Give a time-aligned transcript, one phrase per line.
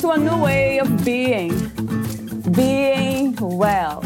[0.00, 1.50] to a new way of being,
[2.52, 4.00] being well.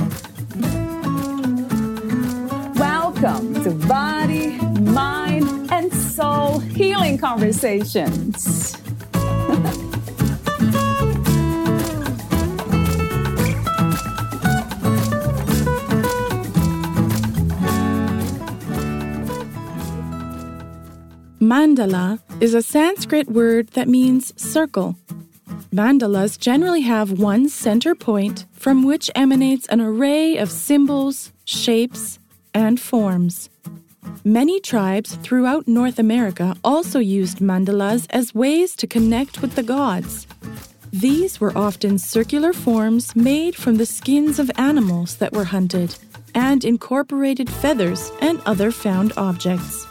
[2.75, 8.77] Welcome to Body, Mind, and Soul Healing Conversations.
[21.41, 24.97] Mandala is a Sanskrit word that means circle.
[25.75, 32.21] Mandalas generally have one center point from which emanates an array of symbols, shapes,
[32.55, 33.51] and forms.
[34.23, 40.29] Many tribes throughout North America also used mandalas as ways to connect with the gods.
[40.93, 45.97] These were often circular forms made from the skins of animals that were hunted
[46.37, 49.89] and incorporated feathers and other found objects.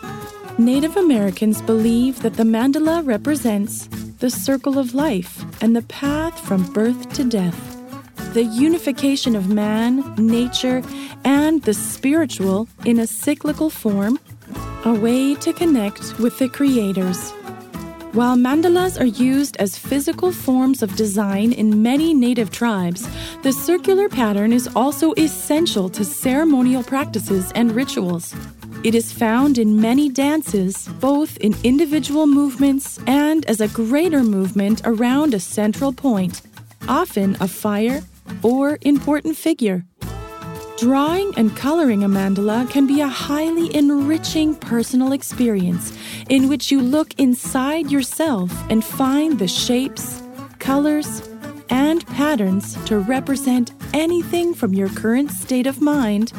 [0.57, 3.89] Native Americans believe that the mandala represents
[4.23, 7.59] the circle of life and the path from birth to death,
[8.33, 10.81] the unification of man, nature,
[11.25, 14.17] and the spiritual in a cyclical form,
[14.85, 17.31] a way to connect with the creators.
[18.13, 23.05] While mandalas are used as physical forms of design in many native tribes,
[23.41, 28.33] the circular pattern is also essential to ceremonial practices and rituals.
[28.83, 34.81] It is found in many dances, both in individual movements and as a greater movement
[34.83, 36.41] around a central point,
[36.89, 38.01] often a fire
[38.41, 39.85] or important figure.
[40.79, 46.81] Drawing and coloring a mandala can be a highly enriching personal experience in which you
[46.81, 50.21] look inside yourself and find the shapes,
[50.59, 51.21] colors,
[51.69, 56.33] and patterns to represent anything from your current state of mind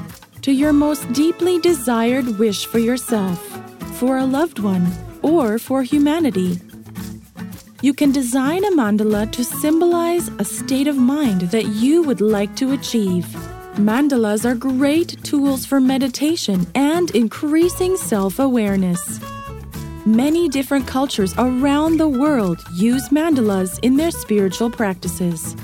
[0.44, 3.38] to your most deeply desired wish for yourself,
[3.98, 4.86] for a loved one,
[5.22, 6.60] or for humanity.
[7.80, 12.54] You can design a mandala to symbolize a state of mind that you would like
[12.56, 13.24] to achieve.
[13.76, 19.20] Mandalas are great tools for meditation and increasing self awareness.
[20.04, 25.56] Many different cultures around the world use mandalas in their spiritual practices.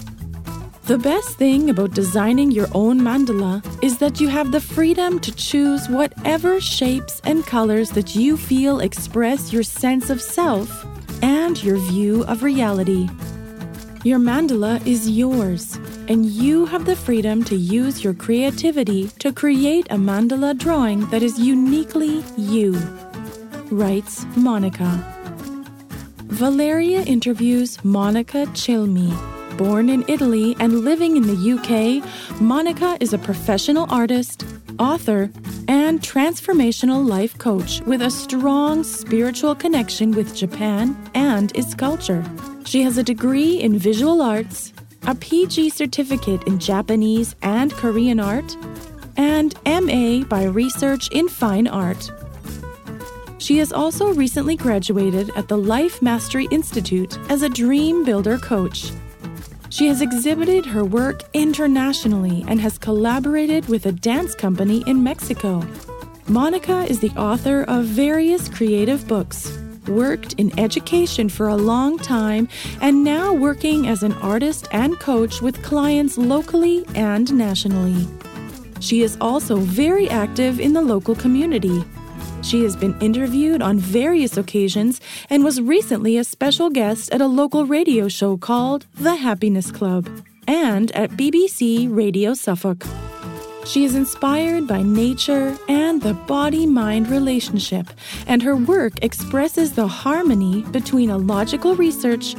[0.90, 5.30] The best thing about designing your own mandala is that you have the freedom to
[5.30, 10.68] choose whatever shapes and colors that you feel express your sense of self
[11.22, 13.08] and your view of reality.
[14.02, 15.76] Your mandala is yours,
[16.08, 21.22] and you have the freedom to use your creativity to create a mandala drawing that
[21.22, 22.72] is uniquely you,
[23.70, 24.90] writes Monica.
[26.26, 33.19] Valeria interviews Monica Cilmi Born in Italy and living in the UK, Monica is a
[33.19, 34.47] professional artist,
[34.78, 35.31] author,
[35.69, 42.25] and transformational life coach with a strong spiritual connection with Japan and its culture.
[42.65, 44.72] She has a degree in visual arts,
[45.06, 48.56] a PG certificate in Japanese and Korean art,
[49.19, 52.10] and MA by research in fine art.
[53.37, 58.91] She has also recently graduated at the Life Mastery Institute as a dream builder coach
[59.70, 65.64] she has exhibited her work internationally and has collaborated with a dance company in Mexico.
[66.28, 72.48] Monica is the author of various creative books, worked in education for a long time,
[72.81, 78.06] and now working as an artist and coach with clients locally and nationally.
[78.81, 81.84] She is also very active in the local community.
[82.42, 87.26] She has been interviewed on various occasions and was recently a special guest at a
[87.26, 90.08] local radio show called The Happiness Club
[90.48, 92.84] and at BBC Radio Suffolk.
[93.66, 97.88] She is inspired by nature and the body mind relationship,
[98.26, 102.34] and her work expresses the harmony between a logical research,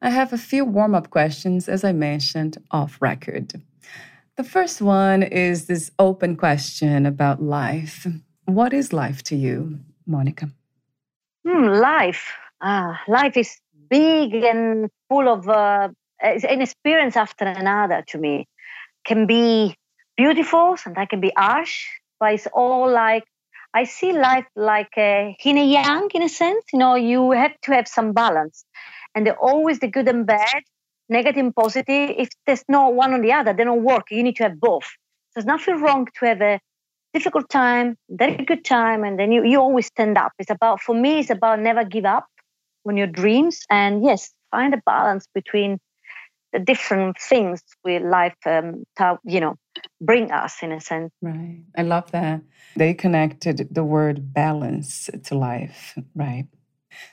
[0.01, 3.61] I have a few warm-up questions as I mentioned off record.
[4.41, 8.07] The first one is this open question about life.
[8.45, 9.77] What is life to you,
[10.07, 10.49] Monica?
[11.47, 12.33] Hmm, life.
[12.59, 13.59] Ah, life is
[13.91, 15.89] big and full of uh,
[16.23, 18.47] an experience after another to me.
[19.05, 19.75] Can be
[20.17, 21.85] beautiful, sometimes can be harsh,
[22.19, 23.25] but it's all like
[23.75, 26.65] I see life like a yin and yang in a sense.
[26.73, 28.65] You know, you have to have some balance,
[29.13, 30.63] and always the good and bad
[31.11, 32.15] negative and positive.
[32.17, 34.05] If there's no one or the other, they don't work.
[34.09, 34.87] You need to have both.
[35.35, 36.59] There's nothing wrong to have a
[37.13, 40.31] difficult time, very good time, and then you, you always stand up.
[40.39, 42.25] It's about, for me, it's about never give up
[42.87, 43.59] on your dreams.
[43.69, 45.77] And yes, find a balance between
[46.53, 49.55] the different things we life, um, to, you know,
[50.01, 51.11] bring us in a sense.
[51.21, 51.63] Right.
[51.77, 52.41] I love that.
[52.75, 55.97] They connected the word balance to life.
[56.15, 56.47] Right.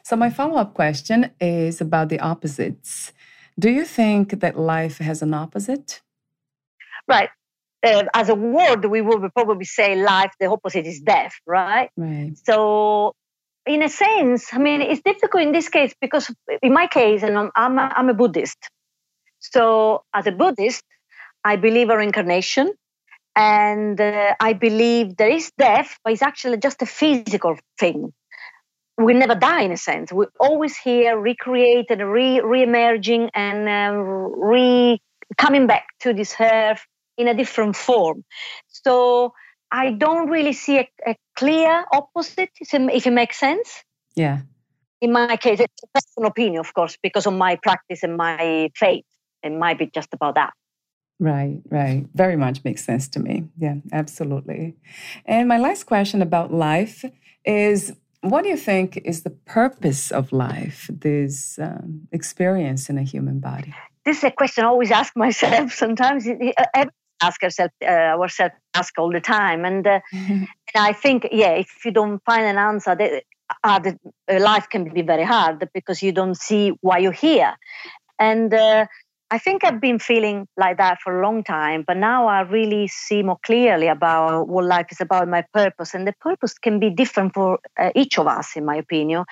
[0.03, 3.13] So my follow up question is about the opposites.
[3.59, 6.01] Do you think that life has an opposite?
[7.09, 7.31] Right.
[7.85, 11.91] Uh, as a word, we would probably say life, the opposite is death, right?
[11.97, 12.33] Right.
[12.45, 13.15] So,
[13.67, 16.33] in a sense, I mean, it's difficult in this case because,
[16.63, 18.59] in my case, and I'm, I'm, a, I'm a Buddhist.
[19.41, 20.85] So, as a Buddhist,
[21.45, 22.73] I believe in reincarnation
[23.37, 28.13] and uh, I believe there is death, but it's actually just a physical thing
[28.99, 30.13] we never die in a sense.
[30.13, 35.01] We're always here, recreated, re re-emerging, and um, re
[35.37, 36.85] coming back to this earth
[37.17, 38.25] in a different form.
[38.67, 39.33] So
[39.71, 43.85] I don't really see a, a clear opposite, if it makes sense.
[44.17, 44.41] Yeah.
[45.01, 48.71] In my case, it's a personal opinion, of course, because of my practice and my
[48.75, 49.05] faith.
[49.45, 50.53] It might be just about that.
[51.21, 52.07] Right, right.
[52.15, 53.45] Very much makes sense to me.
[53.59, 54.77] Yeah, absolutely.
[55.25, 57.05] And my last question about life
[57.45, 63.03] is what do you think is the purpose of life, this um, experience in a
[63.03, 63.75] human body?
[64.05, 65.73] This is a question I always ask myself.
[65.85, 66.87] Sometimes uh,
[67.21, 71.85] ask ourselves, uh, ourselves ask all the time, and, uh, and I think, yeah, if
[71.85, 73.23] you don't find an answer, the,
[73.63, 73.99] uh, the,
[74.29, 77.55] uh, life can be very hard because you don't see why you're here,
[78.19, 78.87] and uh,
[79.31, 82.89] I think I've been feeling like that for a long time, but now I really
[82.89, 85.93] see more clearly about what life is about, my purpose.
[85.93, 89.25] And the purpose can be different for uh, each of us, in my opinion,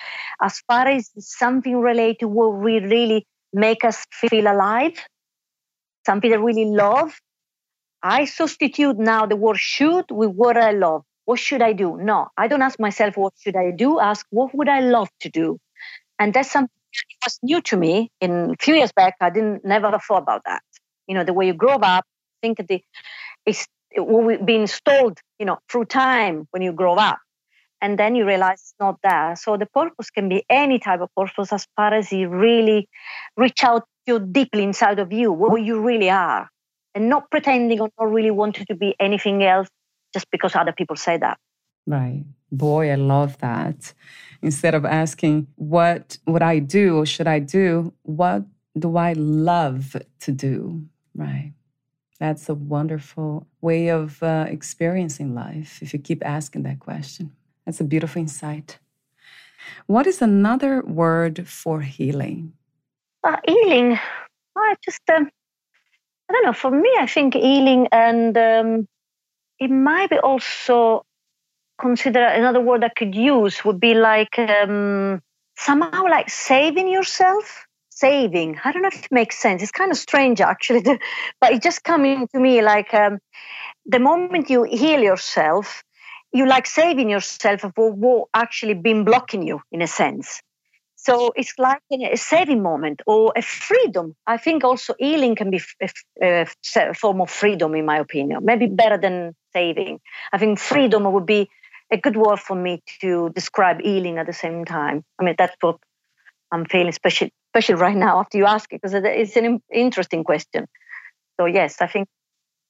[0.42, 4.92] as far as something related to what we really make us feel alive,
[6.04, 7.18] something that really love.
[8.02, 11.04] I substitute now the word should with what I love.
[11.24, 11.96] What should I do?
[11.96, 13.98] No, I don't ask myself, what should I do?
[13.98, 15.58] Ask, what would I love to do?
[16.18, 16.75] And that's something
[17.24, 18.10] was new to me.
[18.20, 20.62] In a few years back, I didn't never thought about that.
[21.06, 22.04] You know, the way you grow up,
[22.42, 22.82] think the
[23.44, 27.18] it's been installed, you know, through time when you grow up.
[27.80, 29.36] And then you realize it's not there.
[29.36, 32.88] So the purpose can be any type of purpose as far as you really
[33.36, 36.48] reach out to deeply inside of you, what you really are,
[36.94, 39.68] and not pretending or not really wanting to be anything else
[40.14, 41.38] just because other people say that.
[41.86, 42.24] Right.
[42.50, 43.92] Boy, I love that
[44.46, 47.92] instead of asking, what would I do or should I do?
[48.02, 48.44] What
[48.78, 50.82] do I love to do?
[51.14, 51.52] Right.
[52.20, 57.32] That's a wonderful way of uh, experiencing life if you keep asking that question.
[57.64, 58.78] That's a beautiful insight.
[59.86, 62.52] What is another word for healing?
[63.24, 63.98] Uh, healing,
[64.56, 65.28] I just, um,
[66.28, 68.88] I don't know, for me, I think healing and um,
[69.58, 71.05] it might be also
[71.78, 75.22] consider another word I could use would be like um,
[75.56, 77.64] somehow like saving yourself.
[77.90, 78.58] Saving.
[78.62, 79.62] I don't know if it makes sense.
[79.62, 80.82] It's kind of strange actually,
[81.40, 83.18] but it just coming to me like um,
[83.86, 85.82] the moment you heal yourself,
[86.32, 90.42] you like saving yourself for what actually been blocking you in a sense.
[90.96, 94.16] So it's like a saving moment or a freedom.
[94.26, 95.60] I think also healing can be
[96.20, 98.44] a, a form of freedom, in my opinion.
[98.44, 100.00] Maybe better than saving.
[100.32, 101.48] I think freedom would be
[101.90, 105.04] a good word for me to describe healing at the same time.
[105.18, 105.78] I mean, that's what
[106.50, 110.66] I'm feeling, especially, especially right now after you ask it, because it's an interesting question.
[111.38, 112.08] So, yes, I think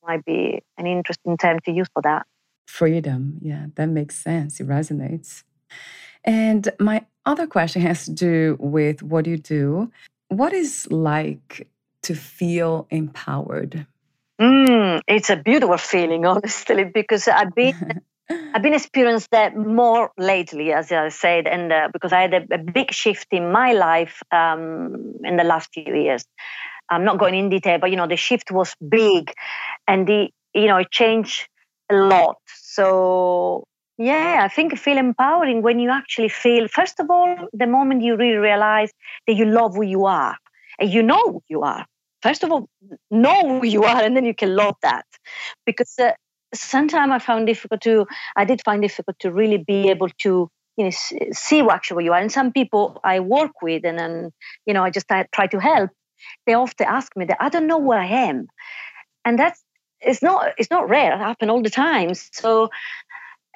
[0.02, 2.26] might be an interesting term to use for that.
[2.66, 3.38] Freedom.
[3.40, 4.60] Yeah, that makes sense.
[4.60, 5.42] It resonates.
[6.24, 9.90] And my other question has to do with what you do.
[10.28, 11.68] What is like
[12.02, 13.86] to feel empowered?
[14.40, 20.72] Mm, it's a beautiful feeling, honestly, because I've been I've been experienced that more lately,
[20.72, 24.22] as I said, and uh, because I had a, a, big shift in my life
[24.32, 26.24] um, in the last few years.
[26.90, 29.32] I'm not going in detail, but you know the shift was big,
[29.86, 31.48] and the you know it changed
[31.90, 32.36] a lot.
[32.46, 33.64] So
[33.98, 38.16] yeah, I think feel empowering when you actually feel, first of all, the moment you
[38.16, 38.90] really realize
[39.26, 40.36] that you love who you are
[40.78, 41.86] and you know who you are.
[42.22, 42.68] First of all,
[43.10, 45.06] know who you are, and then you can love that.
[45.64, 46.12] Because uh,
[46.54, 50.84] sometimes I found difficult to, I did find difficult to really be able to, you
[50.84, 50.90] know,
[51.32, 52.20] see what actually you are.
[52.20, 54.32] And some people I work with, and then,
[54.66, 55.90] you know, I just try to help.
[56.46, 58.48] They often ask me that I don't know where I am,
[59.24, 59.62] and that's
[60.00, 61.12] it's not it's not rare.
[61.12, 62.14] It happens all the time.
[62.14, 62.70] So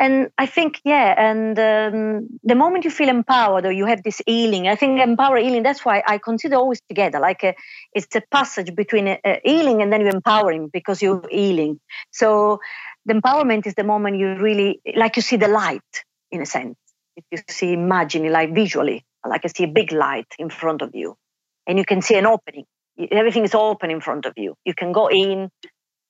[0.01, 4.23] and I think, yeah, and um, the moment you feel empowered or you have this
[4.27, 7.21] healing, I think empower healing, that's why I consider always together.
[7.21, 7.55] Like a,
[7.93, 11.81] it's a passage between a, a healing and then you're empowering because you're healing.
[12.13, 12.61] So
[13.05, 16.77] the empowerment is the moment you really, like you see the light in a sense.
[17.17, 20.95] If you see, imagine like visually, like I see a big light in front of
[20.95, 21.19] you
[21.67, 22.65] and you can see an opening.
[23.11, 24.55] Everything is open in front of you.
[24.65, 25.51] You can go in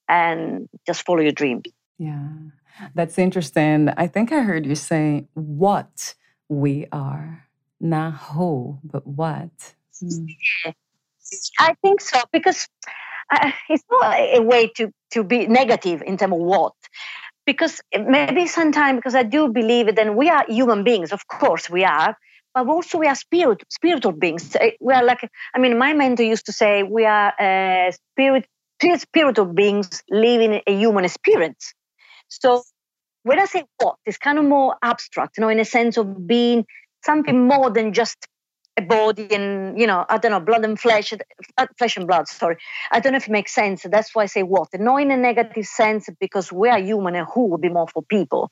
[0.09, 1.64] and just follow your dreams.
[1.99, 2.28] Yeah.
[2.95, 3.89] That's interesting.
[3.97, 6.15] I think I heard you say what
[6.49, 7.47] we are,
[7.81, 9.51] not who, but what.
[10.03, 10.27] Mm.
[11.59, 12.69] I think so because
[13.31, 16.75] uh, it's not a way to, to be negative in terms of what.
[17.47, 21.85] Because maybe sometimes, because I do believe that we are human beings, of course we
[21.85, 22.17] are,
[22.55, 24.55] but also we are spirit, spiritual beings.
[24.57, 28.47] Uh, we are like, I mean, my mentor used to say we are uh, spirit,
[28.99, 31.75] spiritual beings living a human experience.
[32.29, 32.63] So
[33.23, 36.27] when I say what, it's kind of more abstract, you know, in a sense of
[36.27, 36.67] being
[37.05, 38.27] something more than just
[38.77, 41.12] a body and, you know, I don't know, blood and flesh,
[41.59, 42.57] uh, flesh and blood, sorry.
[42.91, 43.83] I don't know if it makes sense.
[43.83, 44.69] That's why I say what.
[44.75, 48.03] Not in a negative sense, because we are human and who would be more for
[48.03, 48.50] people.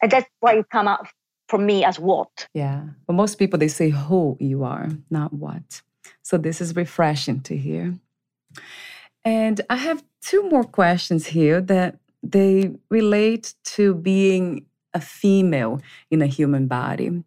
[0.00, 1.06] And that's why it come out
[1.48, 2.48] from me as what.
[2.54, 2.82] Yeah.
[3.06, 5.82] But most people, they say who you are, not what.
[6.22, 7.94] So this is refreshing to hear.
[9.24, 16.22] And I have two more questions here that they relate to being a female in
[16.22, 17.22] a human body.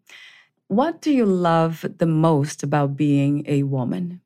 [0.68, 4.22] What do you love the most about being a woman?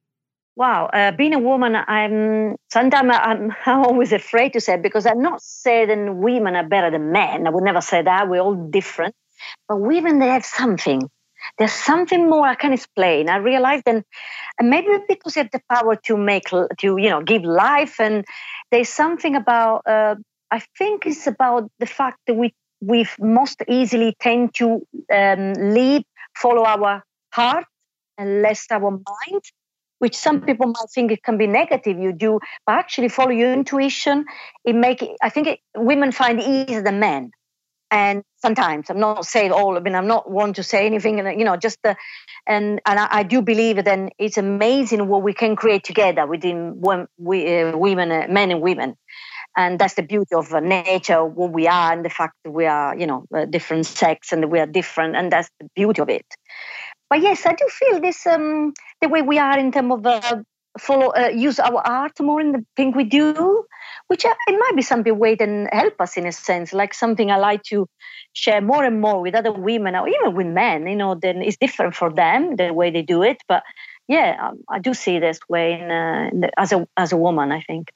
[0.55, 5.21] Wow, uh, being a woman, I'm sometimes I'm, I'm always afraid to say because I'm
[5.21, 7.47] not saying women are better than men.
[7.47, 8.29] I would never say that.
[8.29, 9.15] We're all different,
[9.69, 11.09] but women they have something.
[11.57, 13.29] There's something more I can explain.
[13.29, 14.03] I realized, and
[14.61, 18.25] maybe because they have the power to make to you know give life, and
[18.69, 20.15] there's something about uh,
[20.51, 24.81] I think it's about the fact that we we most easily tend to
[25.13, 26.03] um, lead,
[26.35, 27.03] follow our
[27.33, 27.65] heart
[28.17, 29.41] and less our mind,
[29.99, 31.99] which some people might think it can be negative.
[31.99, 34.25] You do, but actually follow your intuition.
[34.63, 37.31] It make I think it, women find it easier than men.
[37.91, 39.75] And sometimes I'm not saying all.
[39.75, 41.19] I mean, I'm not one to say anything.
[41.19, 41.95] And you know, just the,
[42.47, 46.81] and and I, I do believe that it's amazing what we can create together within
[47.17, 48.95] we, uh, women, men and women
[49.59, 52.65] and that's the beauty of uh, nature what we are and the fact that we
[52.65, 56.25] are you know different sex and we are different and that's the beauty of it.
[57.09, 60.37] But yes i do feel this um, the way we are in terms of uh,
[60.79, 63.65] follow uh, use our art more in the thing we do
[64.07, 67.29] which uh, it might be something way and help us in a sense like something
[67.31, 67.85] i like to
[68.33, 71.57] share more and more with other women or even with men you know then it's
[71.57, 73.37] different for them the way they do it.
[73.47, 73.63] But
[74.07, 77.17] yeah um, i do see this way in, uh, in the, as a as a
[77.17, 77.91] woman i think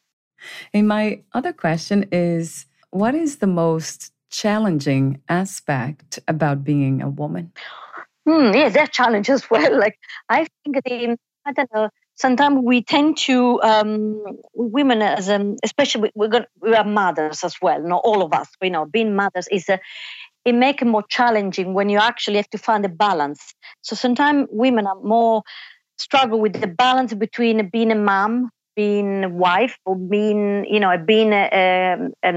[0.74, 7.52] and my other question is what is the most challenging aspect about being a woman?
[8.26, 9.78] Hmm, yeah, that challenge as well.
[9.84, 9.98] Like
[10.30, 11.90] I think the I don't know.
[12.16, 14.24] Sometimes we tend to um,
[14.54, 17.82] women as um, especially we're going we are mothers as well.
[17.82, 19.80] Not all of us, you know, being mothers is a
[20.46, 23.54] it makes it more challenging when you actually have to find a balance.
[23.82, 25.44] So sometimes women are more
[25.98, 30.98] struggle with the balance between being a mom being a wife or being you know
[30.98, 32.32] being a, a,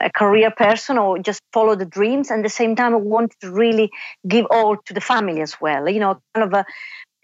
[0.00, 3.38] a, career person or just follow the dreams and at the same time i wanted
[3.40, 3.90] to really
[4.26, 6.64] give all to the family as well you know kind of a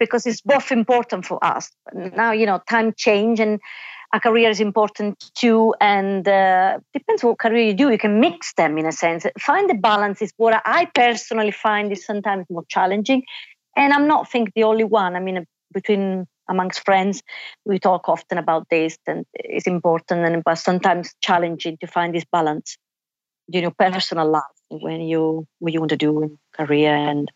[0.01, 1.69] because it's both important for us.
[1.93, 3.59] Now, you know, time change and
[4.13, 5.75] a career is important too.
[5.79, 7.91] And uh, depends what career you do.
[7.91, 9.27] You can mix them in a sense.
[9.39, 13.21] Find the balance is what I personally find is sometimes more challenging.
[13.77, 15.15] And I'm not think the only one.
[15.15, 17.23] I mean, between amongst friends,
[17.65, 22.25] we talk often about this, and it's important and but sometimes challenging to find this
[22.31, 22.77] balance,
[23.47, 27.31] you know, personal life when you what you want to do in career and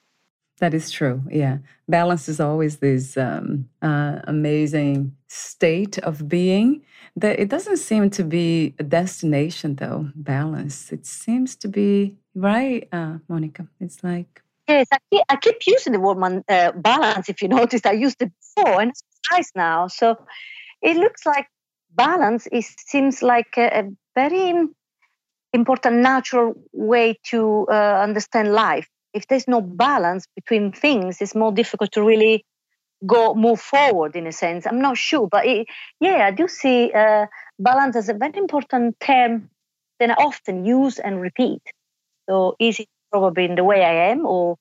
[0.59, 1.21] that is true.
[1.29, 1.57] Yeah.
[1.89, 6.81] Balance is always this um, uh, amazing state of being
[7.17, 10.09] that it doesn't seem to be a destination, though.
[10.15, 10.91] Balance.
[10.91, 13.67] It seems to be, right, uh, Monica?
[13.79, 14.44] It's like.
[14.67, 17.29] Yes, I keep, I keep using the word uh, balance.
[17.29, 19.87] If you noticed, I used it before and it's now.
[19.87, 20.17] So
[20.81, 21.47] it looks like
[21.93, 23.83] balance is, seems like a, a
[24.15, 24.67] very
[25.53, 31.51] important natural way to uh, understand life if there's no balance between things, it's more
[31.53, 32.43] difficult to really
[33.05, 34.67] go move forward in a sense.
[34.67, 35.67] I'm not sure, but it,
[35.99, 37.27] yeah, I do see uh,
[37.59, 39.49] balance as a very important term
[39.99, 41.61] that I often use and repeat.
[42.29, 44.57] So it probably in the way I am, or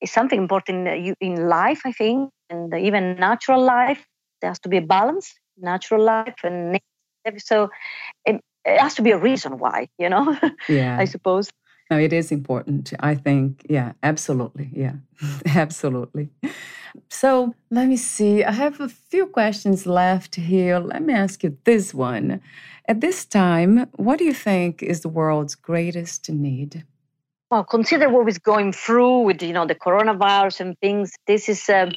[0.00, 0.88] it's something important
[1.20, 1.82] in life?
[1.84, 4.04] I think, and even natural life,
[4.40, 6.80] there has to be a balance, natural life and
[7.38, 7.68] so
[8.24, 10.36] it, it has to be a reason why, you know.
[10.68, 11.50] Yeah, I suppose.
[11.90, 12.92] No, it is important.
[13.00, 14.70] I think, yeah, absolutely.
[14.74, 14.96] Yeah,
[15.46, 16.28] absolutely.
[17.08, 18.44] So let me see.
[18.44, 20.78] I have a few questions left here.
[20.78, 22.40] Let me ask you this one.
[22.86, 26.84] At this time, what do you think is the world's greatest need?
[27.50, 31.12] Well, consider what we're going through with you know the coronavirus and things.
[31.26, 31.92] This is um,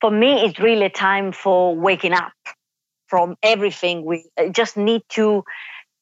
[0.00, 0.44] for me.
[0.44, 2.32] It's really a time for waking up
[3.08, 4.04] from everything.
[4.04, 5.44] We uh, just need to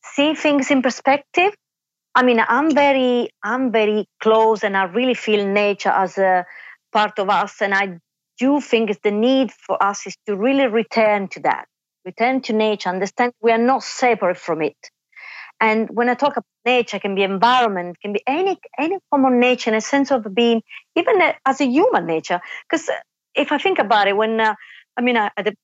[0.05, 1.53] see things in perspective
[2.15, 6.45] I mean, I'm very, I'm very close, and I really feel nature as a
[6.93, 7.63] part of us.
[7.63, 7.99] And I
[8.39, 11.67] do think the need for us is to really return to that,
[12.05, 14.77] return to nature, understand we are not separate from it.
[15.63, 19.27] And when I talk about nature, it can be environment, can be any any form
[19.27, 20.63] of nature, in a sense of being,
[20.97, 22.41] even as a human nature.
[22.69, 22.91] Because
[23.37, 24.57] if I think about it, when uh,
[24.99, 25.55] I mean, uh, at the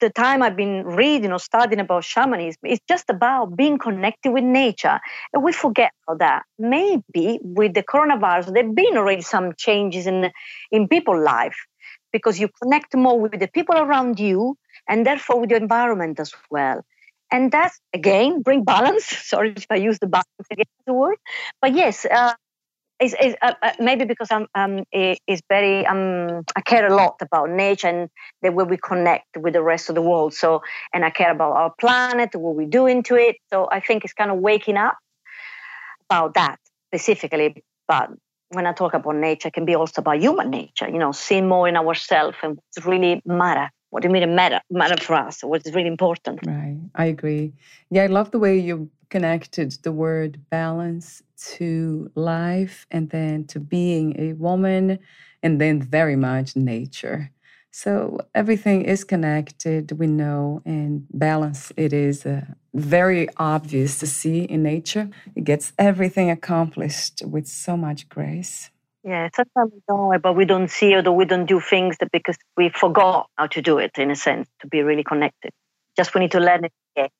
[0.00, 4.44] the time I've been reading or studying about shamanism, it's just about being connected with
[4.44, 5.00] nature.
[5.34, 6.44] And we forget about that.
[6.58, 10.32] Maybe with the coronavirus, there have been already some changes in,
[10.70, 11.56] in people's life
[12.12, 14.56] because you connect more with the people around you
[14.88, 16.84] and therefore with the environment as well.
[17.30, 19.04] And that's again bring balance.
[19.30, 21.16] Sorry if I use the balance again the word,
[21.60, 22.34] but yes, uh,
[23.00, 27.16] is, is uh, uh, maybe because I'm um is very um I care a lot
[27.20, 28.08] about nature and
[28.42, 30.34] the way we connect with the rest of the world.
[30.34, 30.62] So
[30.94, 33.36] and I care about our planet, what we do into it.
[33.52, 34.96] So I think it's kind of waking up
[36.08, 36.58] about that
[36.88, 37.62] specifically.
[37.88, 38.10] But
[38.50, 40.88] when I talk about nature, it can be also about human nature.
[40.88, 43.70] You know, seeing more in ourselves and what's really matter.
[43.96, 45.40] What do you mean matter matter for us?
[45.42, 46.46] What's really important?
[46.46, 47.54] Right, I agree.
[47.88, 51.22] Yeah, I love the way you connected the word balance
[51.54, 54.98] to life and then to being a woman
[55.42, 57.32] and then very much nature.
[57.70, 62.42] So everything is connected, we know, and balance it is uh,
[62.74, 65.08] very obvious to see in nature.
[65.34, 68.70] It gets everything accomplished with so much grace.
[69.06, 71.96] Yeah, sometimes we don't, eh, but we don't see it or we don't do things
[71.98, 75.52] that because we forgot how to do it in a sense to be really connected.
[75.96, 77.10] Just we need to learn it again.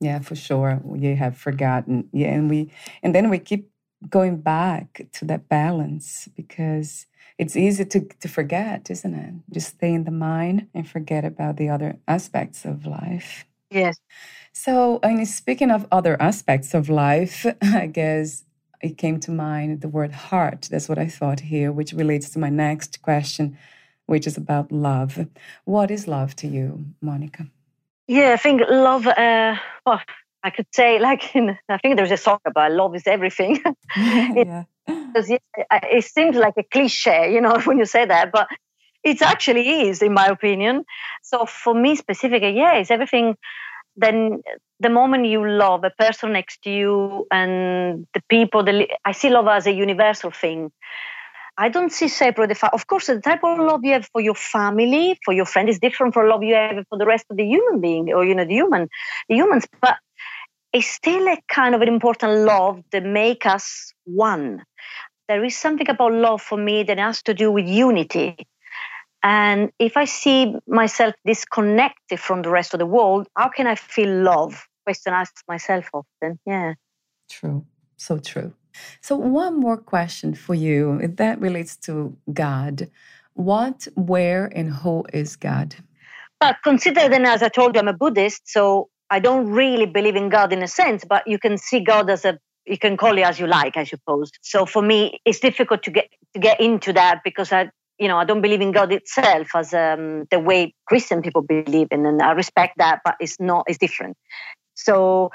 [0.00, 0.82] Yeah, for sure.
[0.94, 2.10] You have forgotten.
[2.12, 2.70] Yeah, and we
[3.02, 3.70] and then we keep
[4.10, 7.06] going back to that balance because
[7.38, 9.34] it's easy to, to forget, isn't it?
[9.50, 13.46] Just stay in the mind and forget about the other aspects of life.
[13.70, 13.98] Yes.
[14.52, 18.44] So, I mean, speaking of other aspects of life, I guess
[18.80, 20.68] it came to mind the word heart.
[20.70, 23.58] That's what I thought here, which relates to my next question,
[24.06, 25.26] which is about love.
[25.64, 27.46] What is love to you, Monica?
[28.08, 29.06] Yeah, I think love.
[29.06, 30.00] Uh, well,
[30.42, 33.62] I could say, like, in, I think there's a song about love is everything.
[33.96, 34.64] it, yeah.
[35.14, 38.48] It, it seems like a cliche, you know, when you say that, but
[39.02, 40.84] it actually is, in my opinion.
[41.22, 43.36] So for me specifically, yeah, it's everything.
[44.00, 44.42] Then
[44.80, 49.28] the moment you love a person next to you and the people, the, I see
[49.28, 50.72] love as a universal thing.
[51.58, 52.56] I don't see separate.
[52.72, 55.78] Of course, the type of love you have for your family, for your friend, is
[55.78, 58.46] different from love you have for the rest of the human being or you know
[58.46, 58.88] the human,
[59.28, 59.66] the humans.
[59.82, 59.96] But
[60.72, 64.62] it's still a kind of an important love that make us one.
[65.28, 68.46] There is something about love for me that has to do with unity.
[69.22, 73.74] And if I see myself disconnected from the rest of the world, how can I
[73.74, 74.64] feel love?
[74.86, 76.38] Question I ask myself often.
[76.46, 76.74] Yeah.
[77.28, 77.66] True.
[77.96, 78.54] So true.
[79.02, 81.06] So one more question for you.
[81.16, 82.88] That relates to God.
[83.34, 85.76] What, where, and who is God?
[86.38, 90.16] But consider then, as I told you, I'm a Buddhist, so I don't really believe
[90.16, 93.18] in God in a sense, but you can see God as a you can call
[93.18, 94.30] it as you like, I suppose.
[94.42, 98.16] So for me, it's difficult to get to get into that because I, you know,
[98.16, 102.22] I don't believe in God itself as um, the way Christian people believe in, and
[102.22, 104.16] I respect that, but it's not, it's different.
[104.74, 105.30] So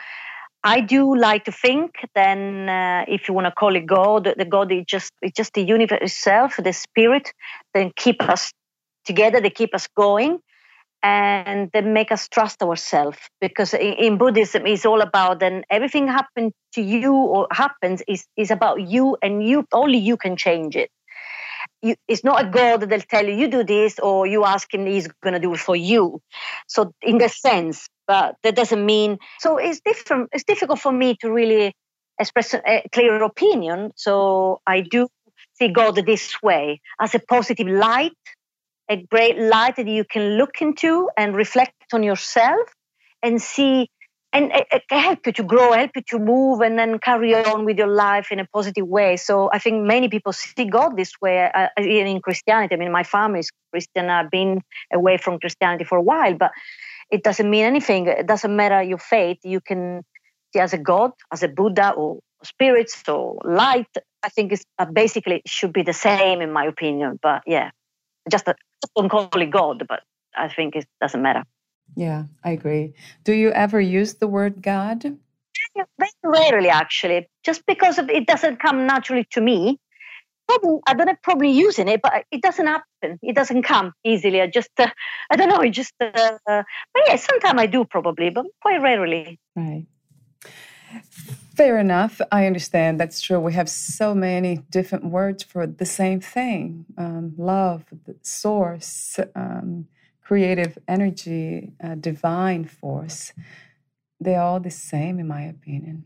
[0.64, 1.92] I do like to think.
[2.16, 5.54] Then, uh, if you want to call it God, the God is just it's just
[5.54, 7.32] the universe itself, the spirit,
[7.76, 8.52] then keep us
[9.06, 9.40] together.
[9.40, 10.40] They keep us going
[11.04, 16.52] and they make us trust ourselves because in buddhism it's all about then everything happened
[16.74, 20.90] to you or happens is, is about you and you only you can change it
[21.82, 24.86] you, it's not a god that'll tell you you do this or you ask him
[24.86, 26.22] he's going to do it for you.
[26.68, 31.16] So in that sense but that doesn't mean so it's different it's difficult for me
[31.22, 31.74] to really
[32.20, 33.92] express a clear opinion.
[33.96, 35.08] So i do
[35.54, 38.14] see god this way as a positive light
[38.90, 42.68] a great light that you can look into and reflect on yourself
[43.24, 43.90] and see
[44.36, 47.66] and it, can help you to grow help you to move and then carry on
[47.66, 49.18] with your life in a positive way.
[49.18, 52.76] So i think many people see god this way uh, even in christianity.
[52.76, 54.10] I mean my family is christian.
[54.10, 54.62] I've been
[54.94, 56.52] away from christianity for a while but
[57.12, 58.08] it doesn't mean anything.
[58.08, 59.38] It doesn't matter your faith.
[59.44, 60.04] You can
[60.52, 63.94] see as a god as a buddha or spirits or light.
[64.24, 67.20] I think it's uh, basically should be the same in my opinion.
[67.22, 67.72] But yeah
[68.30, 68.56] just a,
[68.96, 70.02] don't call it God, but
[70.36, 71.44] I think it doesn't matter.
[71.96, 72.94] Yeah, I agree.
[73.24, 75.18] Do you ever use the word God?
[76.00, 79.80] Very rarely, actually, just because of, it doesn't come naturally to me.
[80.48, 83.20] Probably, I don't have probably using it, but it doesn't happen.
[83.22, 84.42] It doesn't come easily.
[84.42, 84.88] I just, uh,
[85.32, 85.62] I don't know.
[85.62, 89.40] It just, uh, but yeah, sometimes I do probably, but quite rarely.
[89.56, 89.86] Right.
[91.56, 92.22] Fair enough.
[92.32, 93.00] I understand.
[93.00, 93.40] That's true.
[93.40, 97.86] We have so many different words for the same thing um, love,
[98.22, 99.88] source, um,
[100.26, 103.32] creative energy, uh, divine force.
[104.20, 106.06] They're all the same, in my opinion.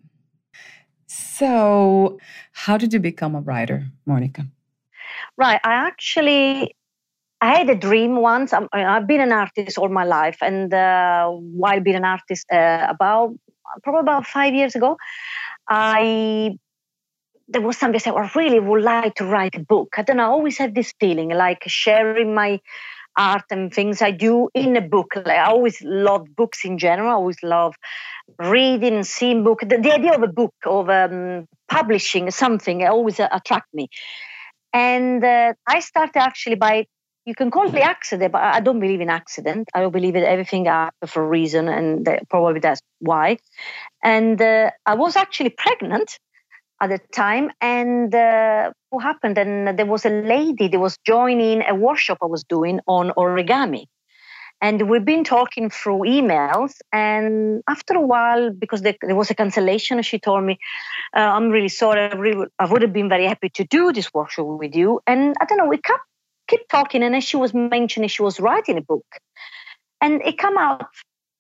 [1.08, 2.20] So,
[2.52, 4.46] how did you become a writer, Monica?
[5.38, 5.60] Right.
[5.64, 6.76] I actually
[7.42, 8.54] I had a dream once.
[8.54, 12.86] i have been an artist all my life, and uh, while being an artist, uh,
[12.90, 13.34] about
[13.84, 14.98] probably about five years ago,
[15.68, 16.58] I
[17.48, 19.96] there was something I said, I really would like to write a book.
[19.98, 22.60] I don't know, I always had this feeling like sharing my
[23.18, 25.14] art and things I do in a book.
[25.16, 27.10] Like, I always love books in general.
[27.10, 27.76] I always love
[28.38, 29.62] reading seeing book.
[29.62, 33.90] The, the idea of a book, of um, publishing something, always uh, attract me.
[34.74, 36.86] And uh, I started actually by
[37.26, 39.70] you can call it accident, but I don't believe in accident.
[39.76, 43.38] I believe that everything happens for a reason, and probably that's why.
[44.04, 46.18] And uh, I was actually pregnant
[46.82, 49.38] at the time, and uh, what happened?
[49.38, 53.86] And there was a lady that was joining a workshop I was doing on origami.
[54.62, 56.74] And we've been talking through emails.
[56.92, 60.60] And after a while, because there, was a cancellation, she told me,
[61.16, 62.12] uh, I'm really sorry.
[62.60, 65.00] I, would have been very happy to do this workshop with you.
[65.08, 66.02] And I don't know, we kept
[66.50, 67.04] keep talking.
[67.04, 69.06] And as she was mentioning, she was writing a book,
[70.02, 70.88] and it come out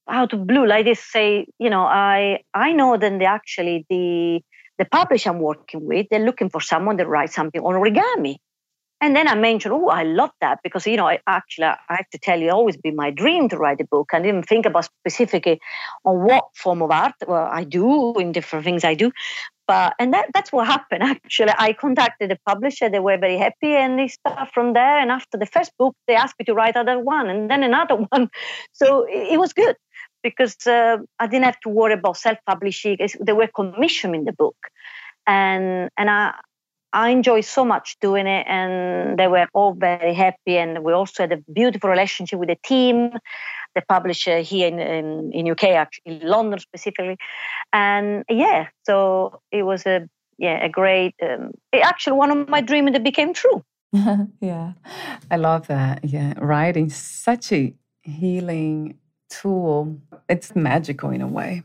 [0.07, 1.03] out of blue like this.
[1.03, 4.41] Say, you know, I I know that they actually the
[4.79, 8.37] the publisher I'm working with, they're looking for someone that writes something on origami.
[9.01, 12.09] And then I mentioned, oh, I love that because, you know, I actually, I have
[12.09, 14.09] to tell you, always been my dream to write a book.
[14.11, 15.59] I didn't think about specifically
[16.03, 19.11] on what form of art well, I do in different things I do.
[19.67, 21.53] But, and that, that's what happened actually.
[21.57, 24.99] I contacted the publisher, they were very happy, and they started from there.
[24.99, 27.95] And after the first book, they asked me to write another one and then another
[28.09, 28.29] one.
[28.73, 29.75] So it, it was good
[30.23, 32.97] because uh, I didn't have to worry about self publishing.
[33.19, 34.57] They were commissioning the book.
[35.27, 36.33] And, and I,
[36.91, 40.57] I enjoyed so much doing it, and they were all very happy.
[40.57, 43.11] And we also had a beautiful relationship with the team,
[43.75, 47.17] the publisher here in, in, in UK, actually, in London specifically.
[47.71, 51.13] And yeah, so it was a yeah a great.
[51.21, 53.63] Um, actually, one of my dreams that became true.
[54.41, 54.73] yeah,
[55.29, 56.03] I love that.
[56.03, 58.97] Yeah, writing such a healing
[59.29, 59.99] tool.
[60.27, 61.63] It's magical in a way.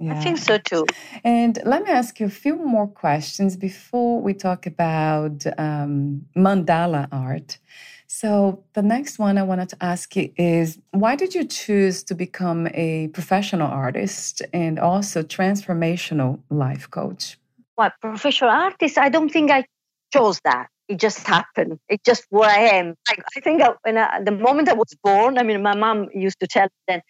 [0.00, 0.18] Yeah.
[0.18, 0.86] I think so too.
[1.22, 7.08] And let me ask you a few more questions before we talk about um, mandala
[7.12, 7.58] art.
[8.06, 12.14] So, the next one I wanted to ask you is why did you choose to
[12.14, 17.38] become a professional artist and also transformational life coach?
[17.76, 19.64] Well, professional artist, I don't think I
[20.12, 20.68] chose that.
[20.88, 21.78] It just happened.
[21.88, 22.94] It's just where I am.
[23.08, 26.08] I, I think I, when I, the moment I was born, I mean, my mom
[26.14, 27.02] used to tell me that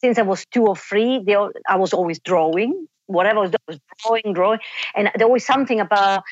[0.00, 1.36] since I was two or three, they,
[1.68, 2.86] I was always drawing.
[3.06, 4.60] Whatever I was, was drawing, drawing,
[4.94, 6.22] and there was something about.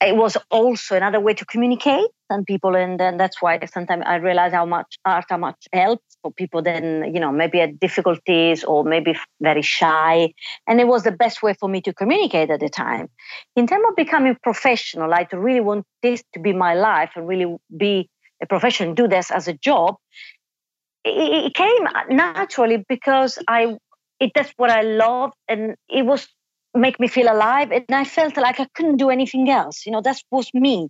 [0.00, 4.16] It was also another way to communicate understand people, and then that's why sometimes I
[4.16, 6.62] realize how much art, how much helps for people.
[6.62, 10.32] Then you know maybe had difficulties or maybe very shy,
[10.66, 13.08] and it was the best way for me to communicate at the time.
[13.54, 17.56] In terms of becoming professional, I really want this to be my life and really
[17.76, 18.08] be
[18.42, 19.96] a profession, do this as a job.
[21.04, 23.76] It, it came naturally because I
[24.20, 26.28] it that's what I loved, and it was
[26.74, 27.70] make me feel alive.
[27.72, 29.86] And I felt like I couldn't do anything else.
[29.86, 30.88] You know, that was me.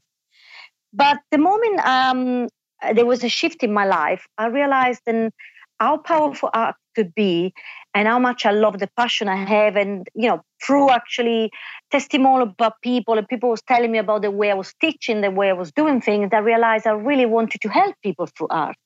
[0.97, 2.49] But the moment um,
[2.95, 5.31] there was a shift in my life, I realized and
[5.79, 7.53] how powerful art could be
[7.95, 9.77] and how much I love the passion I have.
[9.77, 11.51] And, you know, through actually
[11.91, 15.31] testimony about people and people was telling me about the way I was teaching, the
[15.31, 18.77] way I was doing things, I realized I really wanted to help people through art.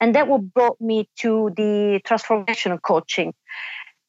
[0.00, 3.32] And that what brought me to the transformational coaching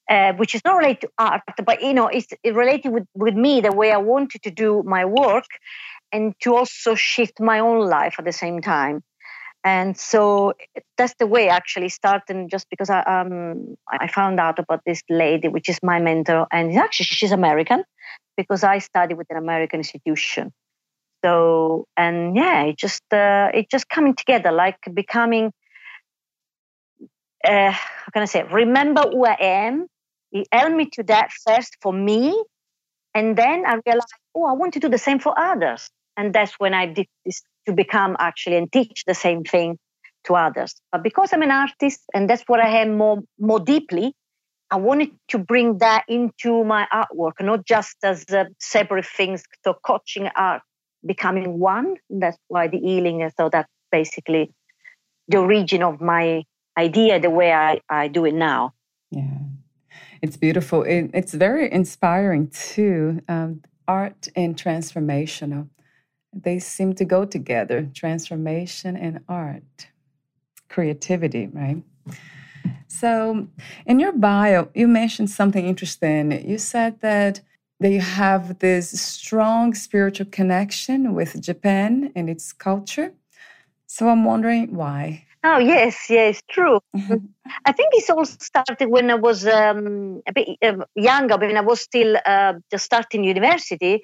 [0.10, 3.62] uh, which is not related to art, but you know, it's related with, with me,
[3.62, 5.46] the way I wanted to do my work,
[6.12, 9.04] and to also shift my own life at the same time.
[9.64, 10.54] And so
[10.98, 12.50] that's the way I actually started.
[12.50, 16.76] Just because I um I found out about this lady, which is my mentor, and
[16.78, 17.84] actually she's American,
[18.38, 20.54] because I studied with an American institution.
[21.26, 25.52] So and yeah, it just uh, it just coming together, like becoming.
[27.44, 28.44] Uh, how can I say?
[28.44, 29.88] Remember who I am,
[30.32, 32.42] he helped me to that first for me.
[33.16, 35.90] And then I realized, oh, I want to do the same for others.
[36.18, 39.78] And that's when I did this to become actually and teach the same thing
[40.26, 40.76] to others.
[40.92, 44.14] But because I'm an artist and that's what I am more, more deeply,
[44.72, 49.44] I wanted to bring that into my artwork, not just as uh, separate things.
[49.64, 50.62] So coaching art
[51.06, 51.96] becoming one.
[52.10, 53.28] That's why the healing.
[53.38, 54.52] So that's basically
[55.28, 56.44] the origin of my
[56.78, 58.74] idea, the way I, I do it now.
[59.12, 59.40] Yeah.
[60.22, 60.84] It's beautiful.
[60.84, 63.22] It, it's very inspiring too.
[63.28, 65.70] Um, art and transformational.
[66.34, 69.88] They seem to go together transformation and art,
[70.70, 71.84] creativity, right?
[72.88, 73.48] So,
[73.86, 76.32] in your bio, you mentioned something interesting.
[76.48, 77.42] You said that
[77.80, 83.14] they have this strong spiritual connection with Japan and its culture.
[83.88, 85.26] So, I'm wondering why.
[85.44, 86.80] Oh yes, yes, true.
[86.96, 87.26] Mm-hmm.
[87.66, 91.62] I think this all started when I was um, a bit uh, younger, when I
[91.62, 94.04] was still uh, just starting university,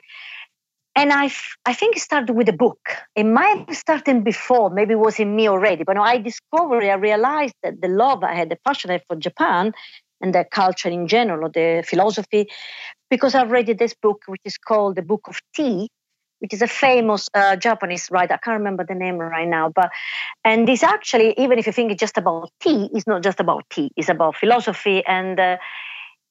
[0.96, 1.30] and I,
[1.66, 2.80] I think it started with a book.
[3.16, 6.94] It might have started before, maybe it was in me already, but I discovered, I
[6.94, 9.74] realized that the love I had, the passion I had for Japan
[10.22, 12.48] and the culture in general, or the philosophy,
[13.10, 15.90] because I read this book, which is called the Book of Tea
[16.40, 18.34] which is a famous uh, Japanese writer.
[18.34, 19.90] I can't remember the name right now, but
[20.44, 23.64] and this actually, even if you think it's just about tea, it's not just about
[23.70, 23.92] tea.
[23.96, 25.58] It's about philosophy, and uh,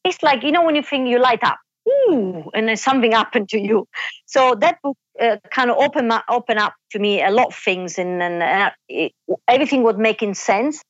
[0.05, 3.49] it's like you know when you think you light up, ooh, and then something happened
[3.51, 3.87] to you.
[4.27, 7.55] So that book uh, kind of opened up, open up to me a lot of
[7.55, 9.13] things, and, and uh, it,
[9.49, 10.83] everything was making sense.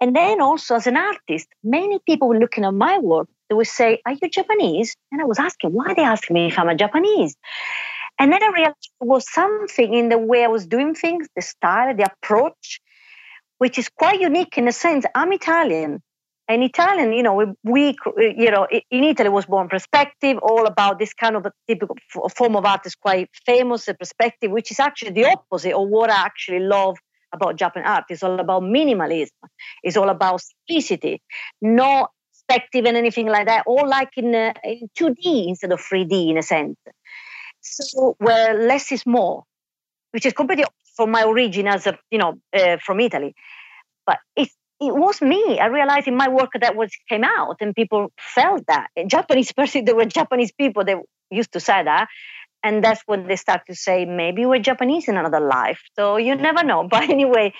[0.00, 3.28] And then also as an artist, many people were looking at my work.
[3.48, 6.48] They would say, "Are you Japanese?" And I was asking, "Why are they asking me
[6.48, 7.36] if I'm a Japanese?"
[8.18, 11.42] And then I realized there was something in the way I was doing things, the
[11.42, 12.80] style, the approach,
[13.58, 15.04] which is quite unique in a sense.
[15.14, 16.02] I'm Italian.
[16.48, 21.12] And Italian, you know, we, you know, in Italy was born perspective, all about this
[21.12, 21.96] kind of a typical
[22.34, 26.08] form of art is quite famous, a perspective, which is actually the opposite of what
[26.08, 26.96] I actually love
[27.34, 28.04] about Japanese art.
[28.08, 29.28] It's all about minimalism.
[29.82, 31.20] It's all about simplicity,
[31.60, 36.30] no perspective and anything like that, all like in, uh, in 2D instead of 3D
[36.30, 36.76] in a sense.
[37.60, 39.44] So where less is more,
[40.12, 40.64] which is completely
[40.96, 43.34] from my origin as a you know uh, from Italy,
[44.06, 44.48] but it
[44.80, 45.58] it was me.
[45.58, 48.88] I realized in my work that was came out, and people felt that.
[48.96, 50.98] In Japanese person, there were Japanese people that
[51.30, 52.08] used to say that,
[52.62, 55.80] and that's when they start to say maybe we're Japanese in another life.
[55.94, 56.88] So you never know.
[56.90, 57.54] But anyway,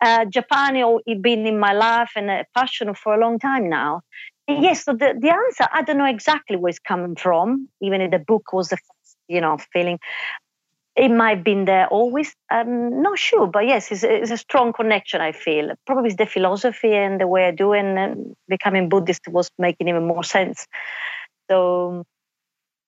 [0.00, 4.02] uh, Japan has been in my life and a passion for a long time now.
[4.48, 7.68] And yes, so the, the answer I don't know exactly where it's coming from.
[7.80, 8.78] Even if the book was the
[9.30, 9.98] you know, feeling.
[11.00, 12.34] It might have been there always.
[12.50, 15.22] I'm not sure, but yes, it's, it's a strong connection.
[15.22, 19.26] I feel probably it's the philosophy and the way I do, and, and becoming Buddhist
[19.26, 20.66] was making even more sense.
[21.50, 22.04] So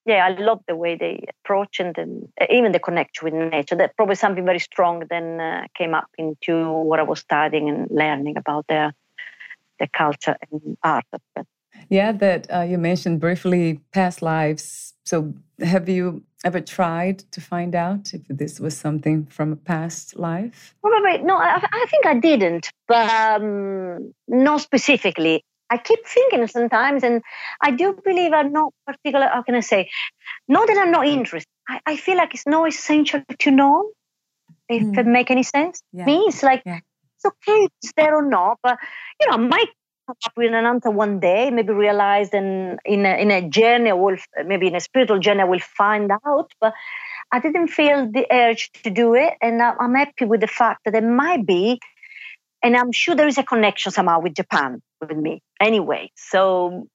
[0.05, 3.77] yeah, I love the way they approach and, and even the connection with nature.
[3.77, 7.89] That probably something very strong then uh, came up into what I was studying and
[7.91, 8.93] learning about their
[9.79, 11.07] the culture and art.
[11.89, 14.95] Yeah, that uh, you mentioned briefly past lives.
[15.05, 20.17] So, have you ever tried to find out if this was something from a past
[20.17, 20.75] life?
[20.81, 21.37] Probably no.
[21.37, 25.45] I, I think I didn't, but um, not specifically.
[25.71, 27.23] I keep thinking sometimes, and
[27.63, 29.27] I do believe I'm not particular.
[29.27, 29.89] How can I say?
[30.47, 31.49] Not that I'm not interested.
[31.69, 33.91] I, I feel like it's not essential to know.
[34.69, 34.99] if mm.
[34.99, 35.83] it make any sense.
[35.93, 36.07] Yeah.
[36.07, 36.81] Me, it's like yeah.
[37.17, 38.79] it's okay, it's there or not, but
[39.21, 39.69] you know, I might
[40.13, 43.93] come up with an answer one day, maybe realize and in a, in a journey,
[43.93, 46.53] will maybe in a spiritual journey, I will find out.
[46.61, 46.75] But
[47.33, 50.93] I didn't feel the urge to do it, and I'm happy with the fact that
[50.93, 51.81] there might be,
[52.63, 56.11] and I'm sure there is a connection somehow with Japan with me anyway.
[56.17, 56.89] So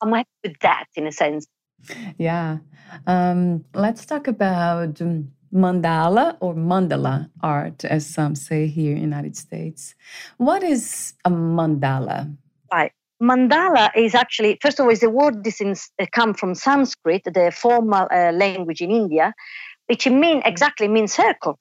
[0.00, 1.46] I'm happy with that in a sense.
[2.18, 2.58] Yeah.
[3.06, 5.00] Um, let's talk about
[5.54, 9.94] mandala or mandala art, as some say here in the United States.
[10.36, 12.36] What is a mandala?
[12.74, 12.92] Right.
[13.22, 17.22] Mandala is actually, first of all, is the word this is, uh, come from Sanskrit,
[17.24, 19.32] the formal uh, language in India,
[19.86, 21.58] which mean exactly means circle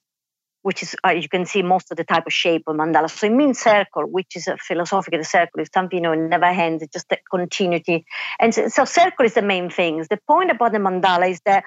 [0.63, 3.09] which is uh, you can see most of the type of shape of mandala.
[3.09, 5.61] So it means circle, which is a philosophical circle.
[5.61, 6.81] It's something you know never ends.
[6.81, 8.05] It's just a continuity,
[8.39, 10.05] and so, so, circle is the main thing.
[10.09, 11.65] The point about the mandala is that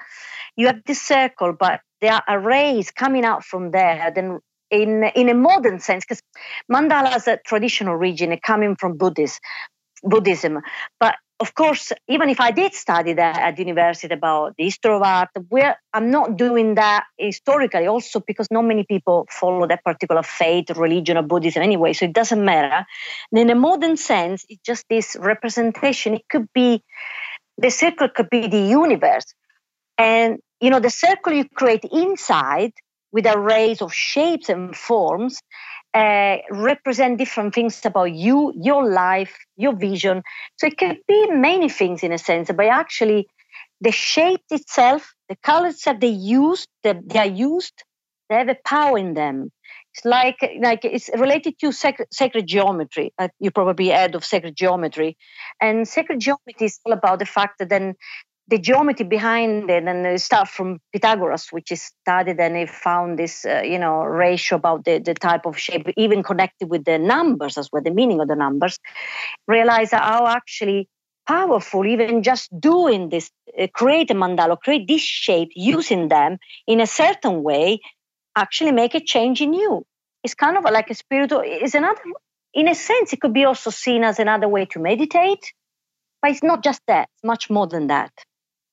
[0.55, 4.11] you have this circle, but there are rays coming out from there.
[4.13, 6.21] Then in in a modern sense, because
[6.71, 9.39] mandala has a traditional origin coming from Buddhism.
[10.03, 10.59] Buddhism,
[10.99, 15.03] but of course, even if I did study that at university about the history of
[15.03, 20.23] art, where I'm not doing that historically, also because not many people follow that particular
[20.23, 22.85] faith, religion, or Buddhism anyway, so it doesn't matter.
[23.31, 26.15] And in a modern sense, it's just this representation.
[26.15, 26.83] It could be
[27.57, 29.25] the circle could be the universe,
[29.97, 32.71] and you know the circle you create inside
[33.17, 35.41] with arrays of shapes and forms
[35.95, 40.21] uh, represent different things about you, your life, your vision.
[40.57, 43.27] So it can be many things in a sense, but actually
[43.81, 47.73] the shape itself, the colors that they use, that they are used,
[48.29, 49.51] they have a power in them.
[49.93, 53.13] It's like like it's related to sacred, sacred geometry.
[53.17, 55.17] Uh, you probably heard of sacred geometry,
[55.59, 57.95] and sacred geometry is all about the fact that then
[58.49, 63.19] the geometry behind it and they start from pythagoras which is studied and they found
[63.19, 66.97] this uh, you know ratio about the, the type of shape even connected with the
[66.97, 68.79] numbers as well the meaning of the numbers
[69.47, 70.87] realize how actually
[71.27, 73.29] powerful even just doing this
[73.59, 77.79] uh, create a mandala create this shape using them in a certain way
[78.37, 79.83] actually make a change in you.
[80.23, 82.01] It's kind of like a spiritual is another
[82.53, 85.53] in a sense it could be also seen as another way to meditate
[86.21, 88.11] but it's not just that it's much more than that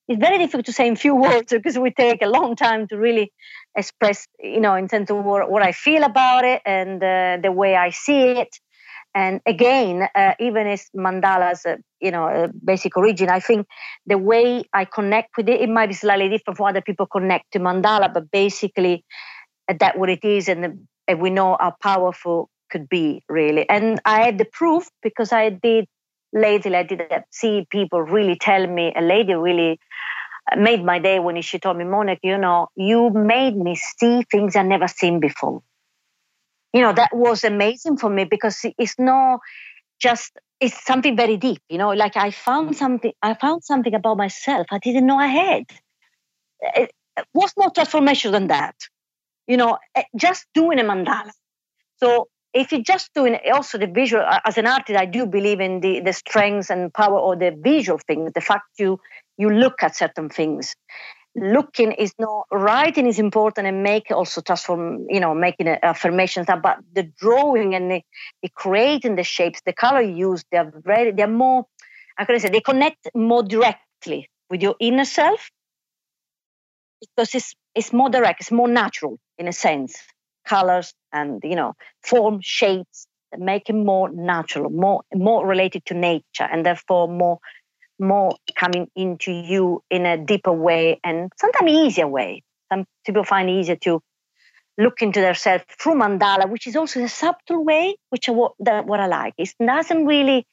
[0.09, 2.97] it's very difficult to say in few words because we take a long time to
[2.97, 3.33] really
[3.77, 7.53] express, you know, in terms of what, what I feel about it and uh, the
[7.53, 8.49] way I see it.
[9.17, 13.69] And again, uh, even as mandala's, uh, you know, basic origin, I think
[14.07, 17.53] the way I connect with it, it might be slightly different from other people connect
[17.53, 19.05] to mandala, but basically,
[19.69, 23.69] uh, that what it is, and, the, and we know how powerful could be really.
[23.69, 25.87] And I had the proof because I did
[26.35, 29.79] lately I did see people really tell me, a lady really
[30.53, 34.25] uh, made my day when she told me, Monica, you know, you made me see
[34.31, 35.63] things I've never seen before.
[36.73, 39.41] You know, that was amazing for me because it's not
[40.01, 42.75] just it's something very deep, you know, like I found mm.
[42.75, 45.65] something I found something about myself I didn't know I had.
[46.61, 46.91] It,
[47.33, 48.75] what's more transformation than that?
[49.47, 51.31] You know, eh, just doing a mandala.
[51.99, 55.61] So if you're just doing also the visual uh, as an artist i do believe
[55.61, 58.99] in the the strengths and power of the visual things the fact you
[59.37, 60.75] you look at certain things.
[61.37, 66.49] Looking is not writing is important and make also transform you know making uh, affirmations
[66.49, 68.03] uh, but the drawing and the,
[68.43, 71.67] the creating the shapes the color used they're very they're more
[72.17, 75.51] i can say they connect more directly with your inner self.
[77.01, 79.97] Because it's it's more direct it's more natural in a sense
[80.47, 85.95] colors and you know form shapes that make it more natural more more related to
[85.95, 87.39] nature and therefore more
[87.99, 92.43] more coming into you in a deeper way and sometimes easier way.
[92.73, 94.01] Some people find it easier to
[94.77, 98.99] look into themselves through mandala which is also a subtle way which what, that, what
[98.99, 99.35] i like.
[99.39, 100.47] It doesn't really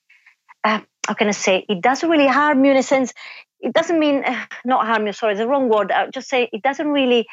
[0.63, 1.65] uh, how can i say?
[1.67, 3.13] It doesn't really harm you in a sense.
[3.59, 5.91] It doesn't mean uh, not harm you sorry the wrong word.
[5.91, 7.25] I just say it doesn't really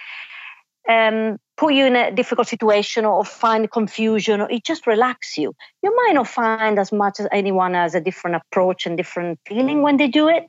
[0.88, 5.54] um, put you in a difficult situation or find confusion or it just relax you.
[5.82, 9.82] You might not find as much as anyone has a different approach and different feeling
[9.82, 10.46] when they do it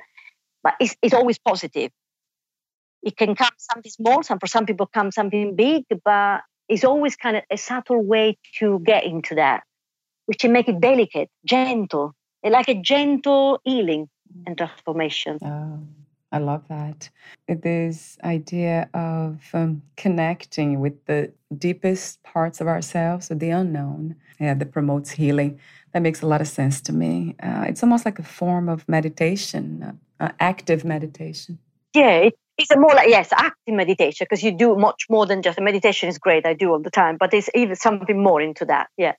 [0.63, 1.91] but it's, it's always positive.
[3.01, 7.15] It can come something small some for some people come something big but it's always
[7.15, 9.63] kind of a subtle way to get into that
[10.25, 12.13] which can make it delicate gentle
[12.43, 14.07] like a gentle healing
[14.45, 15.39] and transformation.
[15.41, 15.79] Oh.
[16.31, 17.09] I love that.
[17.47, 24.71] This idea of um, connecting with the deepest parts of ourselves, the unknown, yeah, that
[24.71, 25.59] promotes healing.
[25.93, 27.35] That makes a lot of sense to me.
[27.41, 31.57] Uh, it's almost like a form of meditation, uh, uh active meditation.
[31.95, 35.41] Yeah, it, it's a more like yes active meditation because you do much more than
[35.41, 38.65] just meditation is great i do all the time but it's even something more into
[38.65, 39.13] that yeah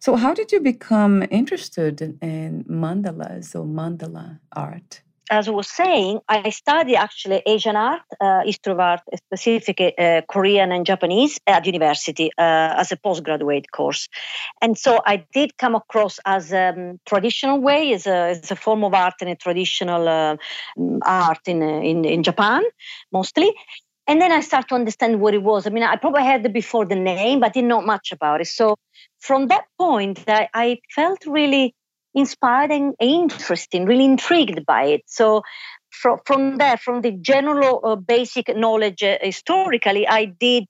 [0.00, 6.20] so how did you become interested in mandalas or mandala art as I was saying,
[6.28, 11.66] I studied actually Asian art, uh, history of art, specifically uh, Korean and Japanese at
[11.66, 14.08] university uh, as a postgraduate course.
[14.60, 18.56] And so I did come across as a um, traditional way, as a, as a
[18.56, 20.36] form of art and a traditional uh,
[21.02, 22.62] art in, in, in Japan,
[23.12, 23.52] mostly.
[24.06, 25.66] And then I started to understand what it was.
[25.66, 28.48] I mean, I probably had it before the name, but didn't know much about it.
[28.48, 28.76] So
[29.20, 31.74] from that point, I, I felt really
[32.14, 35.02] inspired and interesting, really intrigued by it.
[35.06, 35.42] So
[35.90, 40.64] from, from there, from the general uh, basic knowledge uh, historically, I did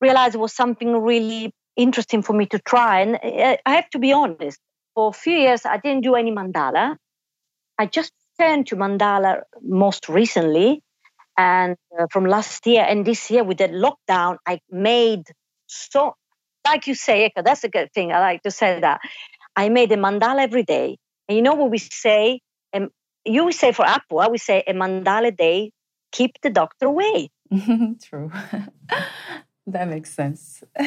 [0.00, 3.00] realize it was something really interesting for me to try.
[3.00, 4.58] And uh, I have to be honest,
[4.94, 6.96] for a few years, I didn't do any mandala.
[7.78, 10.82] I just turned to mandala most recently.
[11.38, 15.24] And uh, from last year and this year with the lockdown, I made
[15.66, 16.14] so,
[16.66, 18.12] like you say, Eka, that's a good thing.
[18.12, 19.00] I like to say that.
[19.56, 20.98] I made a mandala every day.
[21.28, 22.40] And you know what we say?
[22.72, 22.90] Um,
[23.24, 25.72] you say for Apua, we say a mandala day,
[26.12, 27.30] keep the doctor away.
[28.04, 28.30] True.
[29.66, 30.62] that makes sense.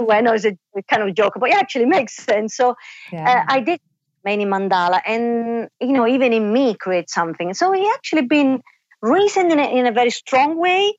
[0.00, 0.56] well, I it's a
[0.88, 2.54] kind of joke, but it actually makes sense.
[2.54, 2.76] So
[3.12, 3.44] yeah.
[3.48, 3.80] uh, I did
[4.24, 7.54] many mandala and, you know, even in me create something.
[7.54, 8.60] So it actually been
[9.00, 10.94] reasoned in a, in a very strong way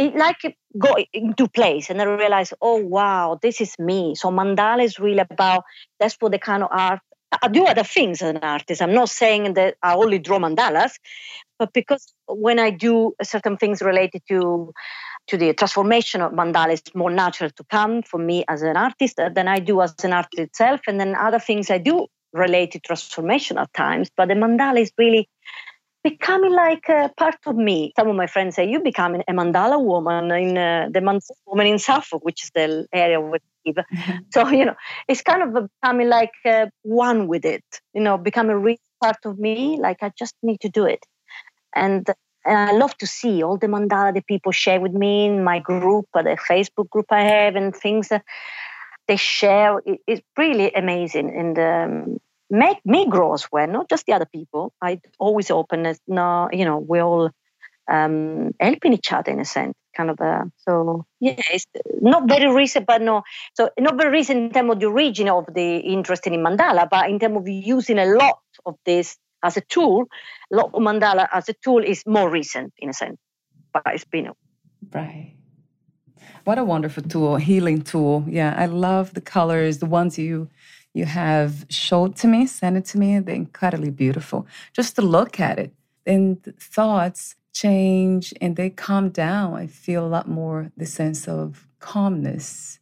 [0.00, 4.14] it like go into place and I realized, oh wow, this is me.
[4.14, 5.64] So mandala is really about
[5.98, 7.00] that's for the kind of art.
[7.42, 8.82] I do other things as an artist.
[8.82, 10.92] I'm not saying that I only draw mandalas,
[11.58, 14.72] but because when I do certain things related to
[15.28, 19.16] to the transformation of mandala, it's more natural to come for me as an artist
[19.16, 20.80] than I do as an artist itself.
[20.88, 24.08] And then other things I do related to transformation at times.
[24.16, 25.28] But the mandala is really
[26.02, 27.92] becoming like a part of me.
[27.96, 31.66] Some of my friends say, You're becoming a mandala woman in uh, the mandala woman
[31.66, 33.84] in Suffolk, which is the area where I live.
[34.32, 34.74] so, you know,
[35.08, 39.18] it's kind of becoming like uh, one with it, you know, becoming a real part
[39.24, 39.78] of me.
[39.80, 41.04] Like, I just need to do it.
[41.74, 42.06] And
[42.46, 45.58] and I love to see all the mandala that people share with me in my
[45.58, 48.24] group, or the Facebook group I have, and things that
[49.08, 49.80] they share.
[50.06, 51.36] it's really amazing.
[51.36, 52.18] And um,
[52.50, 54.72] make me grow as well, not just the other people.
[54.82, 55.98] I always open it.
[56.06, 57.30] no, you know, we all
[57.90, 60.20] um, helping each other in a sense, kind of.
[60.20, 61.66] A, so yeah, it's
[62.00, 63.22] not very recent, but no,
[63.54, 67.08] so not very recent in terms of the origin of the interest in mandala, but
[67.08, 70.06] in terms of using a lot of this as a tool,
[70.52, 73.18] a lot of mandala as a tool is more recent in a sense,
[73.72, 74.32] but it's been a
[74.92, 75.36] right.
[76.44, 78.24] What a wonderful tool, healing tool.
[78.26, 80.48] Yeah, I love the colors, the ones you
[80.94, 83.18] you have showed to me, sent it to me.
[83.18, 84.46] They're incredibly beautiful.
[84.72, 85.72] Just to look at it,
[86.06, 89.54] and thoughts change and they calm down.
[89.54, 92.78] I feel a lot more the sense of calmness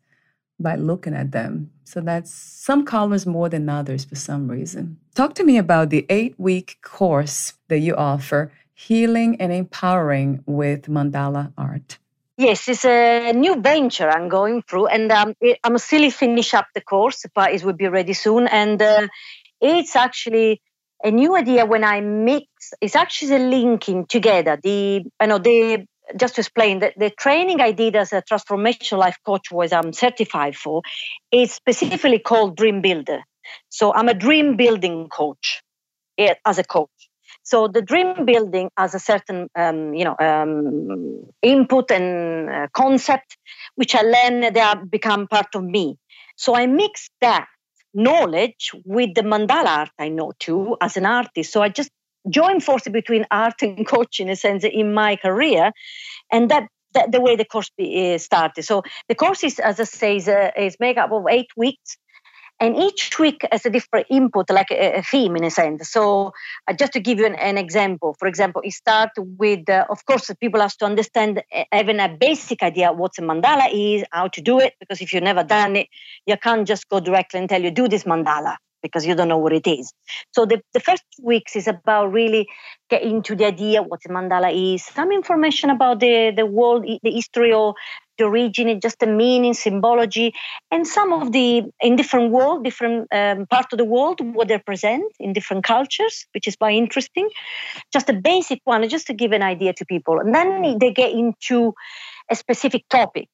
[0.61, 1.71] by looking at them.
[1.85, 4.99] So that's some colors more than others for some reason.
[5.15, 10.83] Talk to me about the eight week course that you offer, Healing and Empowering with
[10.83, 11.99] Mandala Art.
[12.39, 16.69] Yes, it's a new venture I'm going through, and um, it, I'm still finish up
[16.75, 18.47] the course, but it will be ready soon.
[18.49, 19.09] And uh,
[19.61, 20.63] it's actually
[21.05, 22.47] a new idea when I mix.
[22.81, 25.87] It's actually linking together the, you know, the
[26.17, 29.93] just to explain that the training I did as a transformational life coach was I'm
[29.93, 30.83] certified for
[31.33, 33.21] is specifically called Dream Builder.
[33.69, 35.63] So I'm a dream building coach
[36.47, 36.98] as a coach.
[37.49, 43.39] So the dream building has a certain, um, you know, um, input and uh, concept,
[43.75, 45.97] which I learn they have become part of me.
[46.37, 47.47] So I mix that
[47.95, 51.51] knowledge with the mandala art I know too as an artist.
[51.51, 51.91] So I just
[52.29, 55.73] join forces between art and coaching in a sense in my career,
[56.31, 56.69] and that.
[57.15, 58.63] the way the course be, uh, started.
[58.65, 61.99] So the course is, as I say, is, uh, is made up of eight weeks
[62.61, 65.91] and each week has a different input, like a, a theme in a sense.
[65.91, 66.33] So,
[66.67, 70.05] uh, just to give you an, an, example, for example, it starts with, uh, of
[70.07, 74.29] course, people have to understand, uh, having a basic idea what a mandala is, how
[74.29, 75.89] to do it, because if you've never done it,
[76.27, 79.39] you can't just go directly and tell you, do this mandala because you don't know
[79.39, 79.93] what it is.
[80.33, 82.49] So the, the first weeks is about really
[82.89, 87.11] getting into the idea what a mandala is, some information about the, the world, the
[87.11, 87.75] history or
[88.19, 90.35] the origin, just the meaning, symbology,
[90.71, 94.59] and some of the in different world, different um, part of the world, what they
[94.59, 97.29] present in different cultures, which is quite interesting.
[97.93, 101.13] Just a basic one, just to give an idea to people, and then they get
[101.13, 101.75] into
[102.31, 103.29] a specific topic.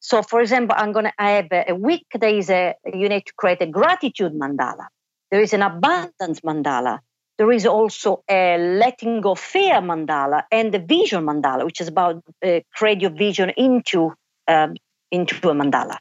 [0.00, 2.06] So, for example, I'm gonna have a, a week.
[2.14, 4.86] There is a you need to create a gratitude mandala.
[5.30, 7.00] There is an abundance mandala.
[7.38, 12.22] There is also a letting go fear mandala and the vision mandala, which is about
[12.44, 14.12] uh, create your vision into
[14.48, 14.74] um,
[15.10, 15.98] into a mandala.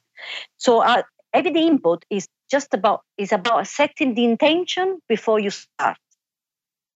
[0.58, 5.98] So uh, every input is just about is about setting the intention before you start.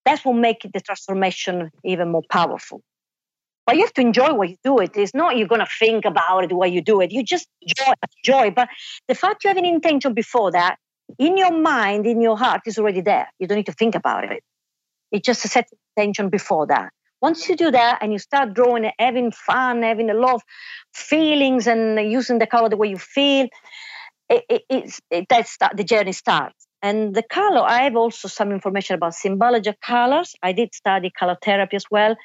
[0.06, 2.82] That will make the transformation even more powerful.
[3.68, 4.80] But you have to enjoy what you do.
[4.80, 7.12] It is not you're to think about it while you do it.
[7.12, 7.94] You just enjoy,
[8.26, 8.52] enjoy.
[8.52, 8.70] But
[9.08, 10.78] the fact you have an intention before that,
[11.18, 13.28] in your mind, in your heart, is already there.
[13.40, 14.44] You don't need to think about it.
[15.12, 16.92] It just sets set intention before that.
[17.22, 20.42] Once you do that and you start drawing, having fun, having a lot of
[20.94, 23.48] feelings and using the color the way you feel,
[24.30, 26.68] it, it, it's, it, that's the journey starts.
[26.82, 30.34] And the color, I have also some information about symbology of colors.
[30.42, 32.16] I did study color therapy as well.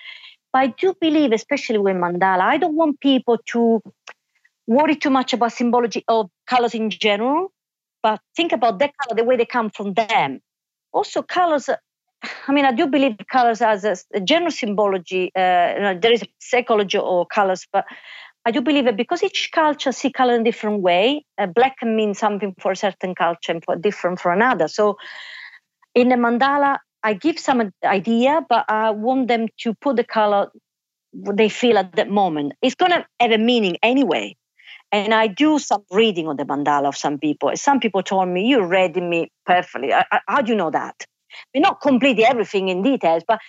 [0.53, 3.83] But I do believe, especially with mandala, I don't want people to
[4.67, 7.53] worry too much about symbology of colors in general,
[8.07, 10.39] but think about that color, the way they come from them.
[10.93, 11.69] Also, colors,
[12.47, 15.33] I mean, I do believe colors as a, general symbology.
[15.35, 17.85] Uh, you know, there is psychology or colors, but
[18.45, 21.79] I do believe that because each culture see color in a different way, uh, black
[21.81, 24.69] can mean something for a certain culture and for different for another.
[24.69, 24.99] So
[25.97, 30.53] in the mandala, I give some idea, but I want them to put the color
[31.13, 32.53] they feel at that moment.
[32.63, 34.37] It's going to have a meaning anyway.
[34.93, 37.51] And I do some reading on the mandala of some people.
[37.55, 39.93] Some people told me, you read me perfectly.
[40.29, 41.05] How do you know that?
[41.53, 43.41] Mean, not completely everything in details, but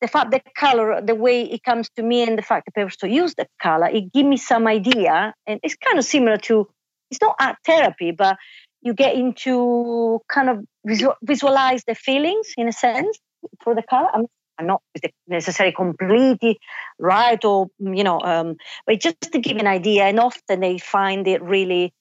[0.00, 3.08] the fact the color, the way it comes to me, and the fact that people
[3.08, 6.68] use the color, it give me some idea, and it's kind of similar to.
[7.10, 8.36] It's not art therapy, but
[8.80, 13.18] you get into kind of visual, visualize the feelings in a sense
[13.62, 14.08] through the color.
[14.12, 14.26] I'm,
[14.58, 14.82] I'm not
[15.26, 16.58] necessarily completely
[16.98, 20.04] right, or you know, um, but just to give an idea.
[20.04, 21.92] And often they find it really,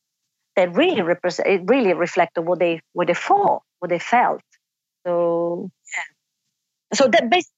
[0.55, 4.41] that really represent, it really reflected what they what they thought, what they felt.
[5.05, 6.97] So yeah.
[6.97, 7.51] So that basically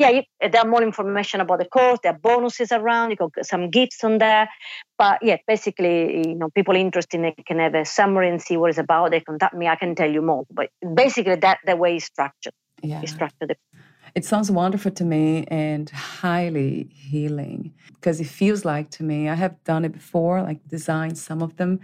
[0.00, 1.98] yeah, there are more information about the course.
[2.02, 3.10] There are bonuses around.
[3.10, 4.48] You got some gifts on there.
[4.96, 8.70] But yeah, basically, you know, people interested they can have a summary and see what
[8.70, 9.10] it's about.
[9.10, 9.68] They contact me.
[9.68, 10.46] I can tell you more.
[10.50, 12.54] But basically, that the way it's structured.
[12.82, 13.02] Yeah.
[13.02, 13.56] It's structured.
[14.14, 19.28] It sounds wonderful to me and highly healing because it feels like to me.
[19.28, 21.80] I have done it before, like designed some of them,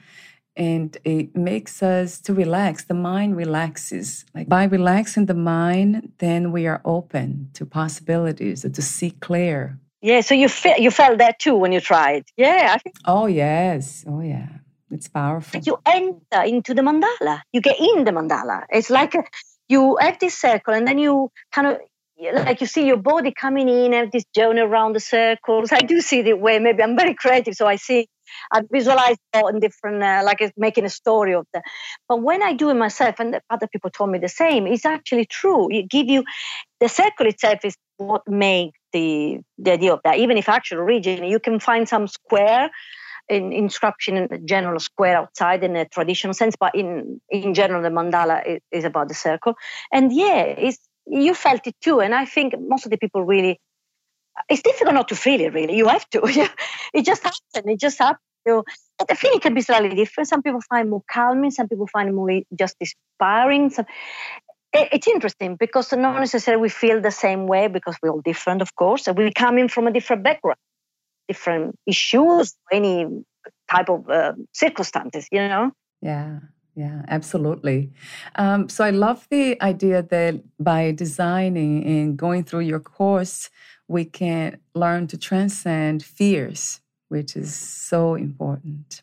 [0.57, 2.85] and it makes us to relax.
[2.85, 4.25] The mind relaxes.
[4.35, 9.79] Like by relaxing the mind then we are open to possibilities to see clear.
[10.03, 10.49] Yeah so you
[10.79, 12.25] you felt that too when you tried?
[12.37, 14.05] Yeah I think oh yes.
[14.07, 14.49] Oh yeah.
[14.91, 15.61] It's powerful.
[15.61, 17.41] You enter into the mandala.
[17.53, 18.67] You get in the mandala.
[18.71, 19.25] It's like a,
[19.69, 21.79] you have this circle and then you kind of
[22.19, 26.01] like you see your body coming in and this journey around the circles i do
[26.01, 28.09] see the way maybe i'm very creative so i see
[28.53, 31.63] I visualize all in different, uh, like making a story of that.
[32.09, 35.27] But when I do it myself, and other people told me the same, it's actually
[35.27, 35.69] true.
[35.71, 36.25] It give you
[36.81, 40.19] the circle itself is what makes the the idea of that.
[40.19, 42.71] Even if actual origin, you can find some square
[43.29, 47.89] in inscription in general square outside in a traditional sense, but in in general, the
[47.89, 49.55] mandala is, is about the circle.
[49.93, 52.01] And yeah, it's you felt it too.
[52.01, 53.59] And I think most of the people really
[54.49, 55.77] it's difficult not to feel it really.
[55.77, 56.21] You have to.
[56.95, 57.41] it just happens.
[57.55, 58.21] It just happens.
[58.47, 58.65] So,
[58.99, 60.29] but the feeling can be slightly different.
[60.29, 61.51] Some people find more calming.
[61.51, 63.71] Some people find more just inspiring.
[63.71, 63.85] So,
[64.73, 68.63] it, it's interesting because not necessarily we feel the same way because we're all different,
[68.63, 69.09] of course.
[69.09, 70.59] And we come in from a different background,
[71.27, 73.07] different issues, any
[73.71, 75.73] type of uh, circumstances, you know?
[76.03, 76.39] Yeah.
[76.77, 77.91] Yeah, absolutely.
[78.35, 83.49] Um, so I love the idea that by designing and going through your course,
[83.89, 89.03] we can learn to transcend fears, which is so important.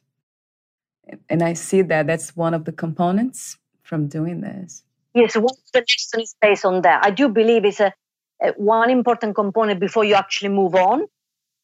[1.27, 4.83] And I see that that's one of the components from doing this.
[5.15, 7.03] Yes, what the lesson is based on that.
[7.03, 7.91] I do believe it's a,
[8.39, 11.07] a, one important component before you actually move on.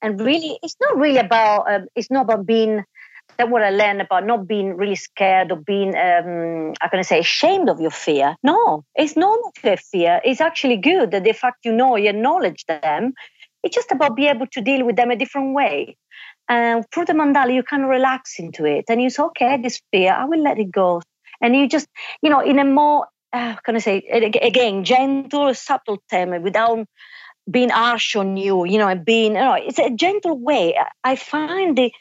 [0.02, 2.86] And really, it's not really about uh, it's not about being
[3.38, 7.20] that what I learned about not being really scared or being, um, going to say,
[7.20, 8.36] ashamed of your fear.
[8.44, 10.20] No, it's normal to have fear.
[10.24, 13.14] It's actually good that the fact you know, you acknowledge them.
[13.64, 15.98] It's just about being able to deal with them a different way.
[16.48, 19.82] And through the mandala, you kind of relax into it and you say, okay, this
[19.92, 21.02] fear, I will let it go.
[21.42, 21.88] And you just,
[22.22, 26.88] you know, in a more, uh, can I say, again, gentle, subtle term, without
[27.50, 30.78] being harsh on you, you know, and being, you know, it's a gentle way.
[31.04, 31.92] I find the,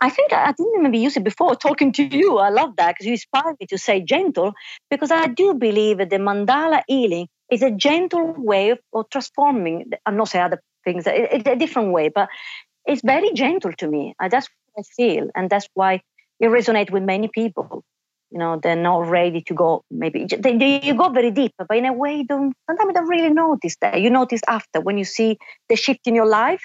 [0.00, 2.38] I think I didn't maybe use it before talking to you.
[2.38, 4.52] I love that because you inspired me to say gentle
[4.90, 9.90] because I do believe that the mandala healing is a gentle way of, of transforming.
[10.06, 12.28] I'm not saying other things, it's a different way, but
[12.86, 14.14] it's very gentle to me.
[14.20, 15.28] That's what I feel.
[15.34, 16.02] And that's why
[16.40, 17.84] it resonates with many people.
[18.30, 19.82] You know, they're not ready to go.
[19.90, 22.94] Maybe they, they, you go very deep, but in a way, you don't sometimes you
[22.94, 24.00] don't really notice that.
[24.00, 26.62] You notice after when you see the shift in your life.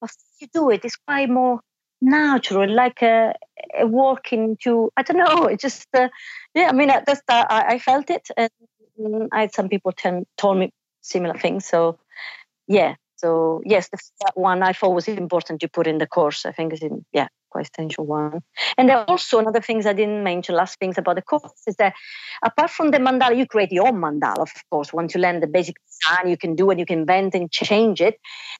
[0.00, 0.10] But
[0.40, 1.60] you do it, it's quite more
[2.00, 3.34] natural, like a,
[3.78, 4.90] a walk into.
[4.96, 5.46] I don't know.
[5.52, 6.08] It just uh,
[6.54, 6.68] yeah.
[6.68, 10.58] I mean, that's uh, I, I felt it, and I had some people tell, told
[10.58, 11.66] me similar things.
[11.66, 11.98] So
[12.66, 12.96] yeah.
[13.22, 16.44] So yes, that one I thought was important to put in the course.
[16.44, 18.40] I think is in yeah quite essential one.
[18.76, 21.94] And there also another things I didn't mention, last things about the course is that
[22.42, 24.92] apart from the mandala, you create your own mandala, of course.
[24.92, 28.00] Once you learn the basic design, you can do it, you can bend and change
[28.00, 28.16] it.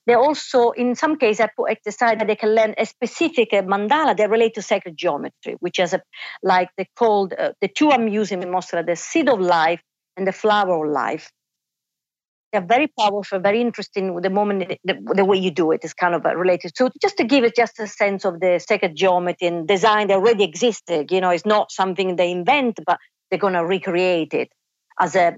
[0.06, 3.62] They also, in some cases, I put exercise that they can learn a specific uh,
[3.62, 6.02] mandala that relate to sacred geometry, which is a,
[6.42, 9.80] like they called, uh, the two I'm using in Mostra, the seed of life
[10.16, 11.30] and the flower of life
[12.52, 14.20] they're very powerful, very interesting.
[14.20, 16.72] The moment, the, the way you do it is kind of uh, related.
[16.76, 20.14] So just to give it just a sense of the sacred geometry and design that
[20.14, 21.10] already existed.
[21.10, 22.98] You know, it's not something they invent, but
[23.30, 24.50] they're going to recreate it
[25.00, 25.36] as a,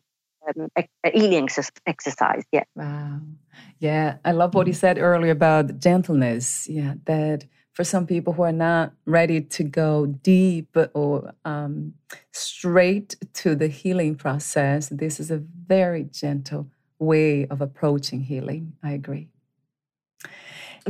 [0.49, 1.49] um, a, healing
[1.87, 2.45] exercise.
[2.51, 2.65] Yeah.
[2.75, 3.21] Wow.
[3.79, 6.69] Yeah, I love what you said earlier about gentleness.
[6.69, 11.95] Yeah, that for some people who are not ready to go deep or um,
[12.33, 16.71] straight to the healing process, this is a very gentle
[17.05, 18.73] way of approaching healing.
[18.83, 19.29] I agree.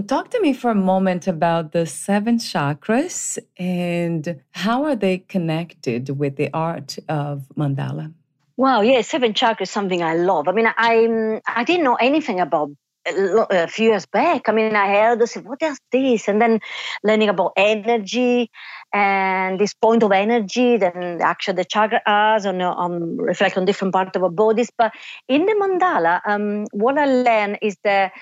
[0.06, 6.18] Talk to me for a moment about the seven chakras and how are they connected
[6.18, 8.12] with the art of mandala?
[8.56, 10.48] Wow, yeah, seven chakras is something I love.
[10.48, 12.70] I mean, I I didn't know anything about
[13.06, 14.48] a few years back.
[14.48, 16.28] I mean, I heard, said, what is this?
[16.28, 16.60] And then
[17.02, 18.50] learning about energy
[18.94, 24.12] and this point of energy, then actually the chakras on, um, reflect on different parts
[24.14, 24.70] of our bodies.
[24.78, 24.92] But
[25.28, 28.12] in the mandala, um, what I learned is that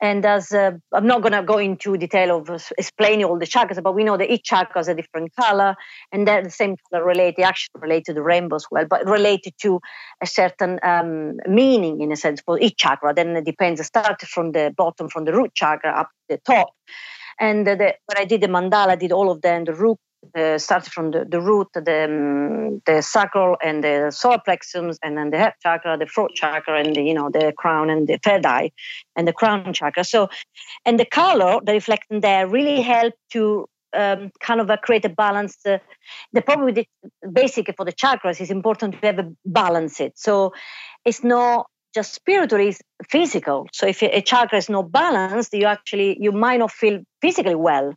[0.00, 3.80] and as uh, I'm not going to go into detail of explaining all the chakras,
[3.80, 5.76] but we know that each chakra has a different color,
[6.10, 9.54] and they're the same color related, actually related to the rainbow as well, but related
[9.62, 9.80] to
[10.20, 13.14] a certain um, meaning in a sense for each chakra.
[13.14, 13.80] Then it depends.
[13.80, 16.70] It started from the bottom, from the root chakra up to the top.
[17.38, 19.98] And the, when I did the mandala, I did all of them, the root
[20.36, 25.16] uh, started from the, the root, the, um, the sacral and the solar plexus, and
[25.16, 28.18] then the head chakra, the throat chakra, and the, you know the crown and the
[28.22, 28.70] third eye,
[29.16, 30.04] and the crown chakra.
[30.04, 30.28] So,
[30.84, 35.10] and the color, the reflecting there, really help to um, kind of uh, create a
[35.10, 35.56] balance.
[35.66, 35.78] Uh,
[36.32, 36.86] the problem with the
[37.32, 40.12] basic for the chakras is important to have a balance it.
[40.16, 40.52] So,
[41.04, 43.68] it's not just spiritual is physical.
[43.72, 47.94] So if a chakra is not balanced you actually you might not feel physically well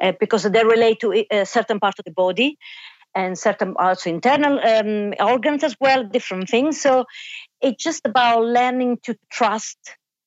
[0.00, 2.58] uh, because they relate to a uh, certain part of the body
[3.14, 6.80] and certain also internal um, organs as well different things.
[6.80, 7.04] So
[7.60, 9.78] it's just about learning to trust.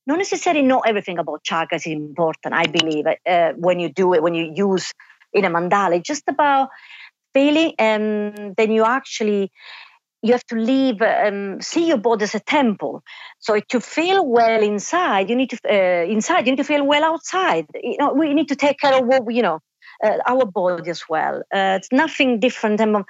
[0.08, 4.22] Not necessarily know everything about chakras is important i believe uh, when you do it
[4.22, 4.92] when you use
[5.34, 5.98] in a mandala.
[5.98, 6.70] It's just about
[7.34, 9.52] feeling and then you actually
[10.26, 13.04] you have to leave, um, see your body as a temple.
[13.38, 16.48] So to feel well inside, you need to uh, inside.
[16.48, 17.68] You need to feel well outside.
[17.76, 19.60] You know, we need to take care of what we, you know,
[20.04, 21.44] uh, our body as well.
[21.54, 22.80] Uh, it's nothing different.
[22.80, 23.06] Than,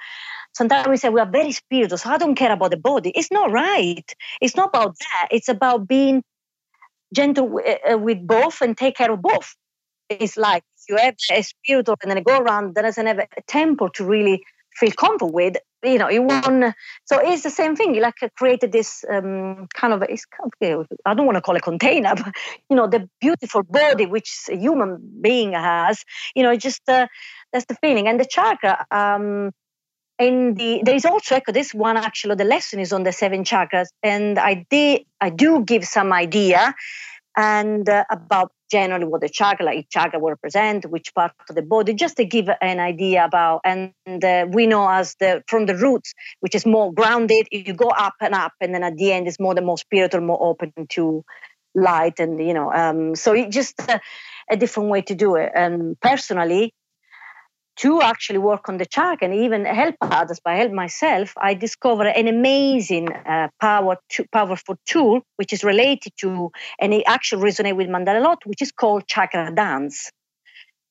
[0.52, 3.12] sometimes we say we are very spiritual, so I don't care about the body.
[3.14, 4.08] It's not right.
[4.42, 5.28] It's not about that.
[5.30, 6.22] It's about being
[7.14, 7.60] gentle
[7.90, 9.54] uh, with both and take care of both.
[10.10, 13.88] It's like if you have a spiritual and then go around, doesn't have a temple
[13.94, 14.44] to really
[14.78, 15.56] feel comfortable with
[15.86, 16.74] you know you want
[17.04, 21.40] so it's the same thing like created this um, kind of i don't want to
[21.40, 22.34] call it container but
[22.68, 27.06] you know the beautiful body which a human being has you know just uh,
[27.52, 28.08] that's the feeling.
[28.08, 29.50] And the chakra um
[30.18, 33.88] in the there is also this one actually the lesson is on the seven chakras
[34.02, 36.74] and i did i do give some idea
[37.36, 41.62] and uh, about generally what the chakra, each chakra will represent, which part of the
[41.62, 43.60] body, just to give an idea about.
[43.64, 47.88] And uh, we know as the from the roots, which is more grounded, you go
[47.88, 50.72] up and up, and then at the end it's more the more spiritual, more open
[50.90, 51.24] to
[51.74, 52.72] light, and you know.
[52.72, 54.00] Um, so it's just a,
[54.50, 55.52] a different way to do it.
[55.54, 56.72] And personally,
[57.76, 62.06] to actually work on the chakra and even help others by help myself, I discovered
[62.06, 66.50] an amazing uh, power to, powerful tool which is related to
[66.80, 70.10] and it actually resonates with Mandala a lot, which is called chakra dance.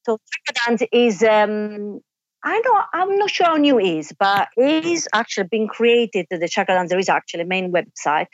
[0.05, 2.01] So chakra dance is um,
[2.43, 6.27] I know I'm not sure how new it is, but it is actually being created.
[6.29, 8.27] The chakra dance there is actually a main website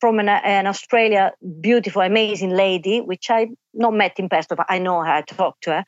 [0.00, 4.78] from an, an Australia beautiful, amazing lady, which I not met in person, but I
[4.78, 5.84] know her, I talked to her.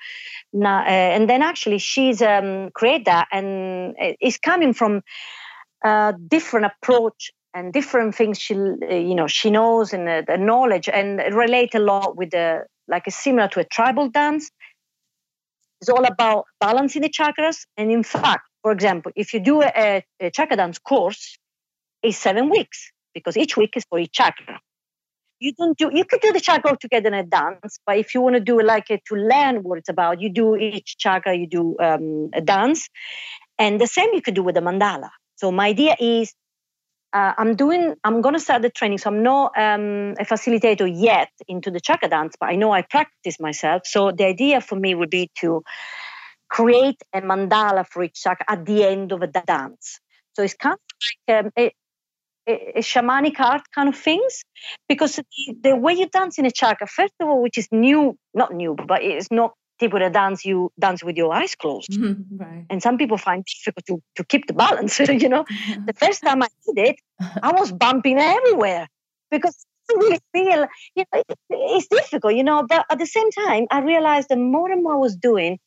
[0.53, 5.03] Now, uh, and then actually she's um, created that and it's coming from
[5.85, 10.89] a different approach and different things she, uh, you know, she knows and the knowledge
[10.89, 14.51] and relate a lot with the, like a similar to a tribal dance.
[15.81, 17.65] It's all about balancing the chakras.
[17.77, 21.39] And in fact, for example, if you do a, a chakra dance course,
[22.03, 24.61] it's seven weeks because each week is for each chakra.
[25.39, 25.91] You don't do.
[25.93, 28.61] You could do the chakra together in a dance, but if you want to do
[28.63, 31.35] like a, to learn what it's about, you do each chakra.
[31.35, 32.89] You do um, a dance,
[33.59, 35.09] and the same you could do with the mandala.
[35.37, 36.35] So my idea is
[37.13, 38.99] uh, I'm doing, I'm going to start the training.
[38.99, 42.83] So I'm not um, a facilitator yet into the chakra dance, but I know I
[42.83, 43.83] practice myself.
[43.85, 45.63] So the idea for me would be to
[46.49, 50.01] create a mandala for each chakra at the end of the dance.
[50.35, 51.73] So it's kind of like um, a,
[52.77, 54.45] a, shamanic art kind of things,
[54.89, 55.25] because the,
[55.63, 58.77] the way you dance in a chakra, first of all, which is new, not new,
[58.87, 61.91] but it's not typical dance you dance with your eyes closed.
[61.91, 62.67] Mm-hmm, right.
[62.71, 64.99] And some people find it difficult to, to keep the balance.
[65.25, 65.45] you know,
[65.87, 66.97] the first time I did it,
[67.43, 68.87] I was bumping everywhere
[69.31, 69.57] because
[69.91, 72.65] I really feel, you know, it, it's difficult, you know.
[72.69, 75.59] But at the same time, I realized the more and more I was doing,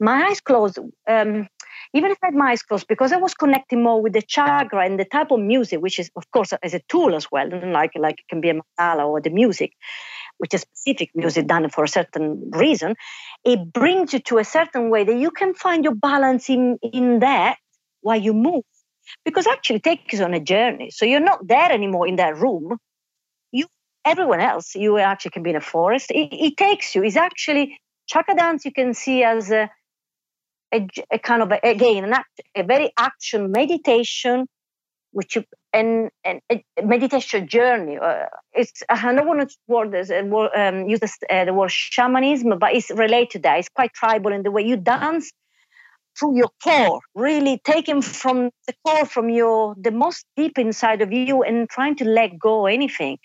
[0.00, 0.78] my eyes closed.
[1.08, 1.48] Um,
[1.94, 4.84] even if I had my eyes closed, because I was connecting more with the chakra
[4.84, 7.92] and the type of music, which is, of course, as a tool as well, like
[7.96, 9.72] like it can be a mandala or the music
[10.38, 12.96] which is specific music done for a certain reason,
[13.44, 17.20] it brings you to a certain way that you can find your balance in, in
[17.20, 17.58] that
[18.00, 18.64] while you move.
[19.24, 20.90] Because actually takes you on a journey.
[20.90, 22.78] So you're not there anymore in that room.
[23.52, 23.66] You
[24.04, 26.10] everyone else, you actually can be in a forest.
[26.10, 27.04] It, it takes you.
[27.04, 29.70] It's actually chakra dance you can see as a,
[30.72, 34.46] a, a kind of a, again an act, a very action meditation
[35.12, 37.98] which you and, and a meditation journey.
[37.98, 42.58] Uh, it's I don't want to word this, um, use this, uh, the word shamanism,
[42.58, 43.58] but it's related to that.
[43.58, 45.30] It's quite tribal in the way you dance
[46.18, 51.12] through your core, really taking from the core, from your the most deep inside of
[51.12, 53.18] you, and trying to let go anything.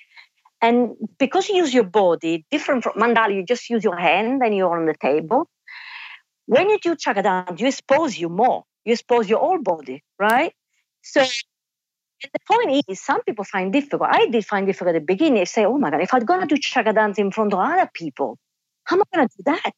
[0.62, 4.56] And because you use your body, different from mandala, you just use your hand and
[4.56, 5.48] you're on the table.
[6.48, 8.64] When you do chakra dance, you expose you more.
[8.86, 10.54] You expose your whole body, right?
[11.02, 14.10] So the point is, some people find difficult.
[14.12, 15.42] I did find difficult at the beginning.
[15.42, 17.60] I say, oh my God, if I'm going to do chakra dance in front of
[17.60, 18.38] other people,
[18.86, 19.74] how am I going to do that?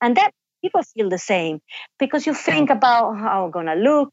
[0.00, 0.30] And that
[0.62, 1.60] people feel the same
[1.98, 4.10] because you think about how I'm going to look.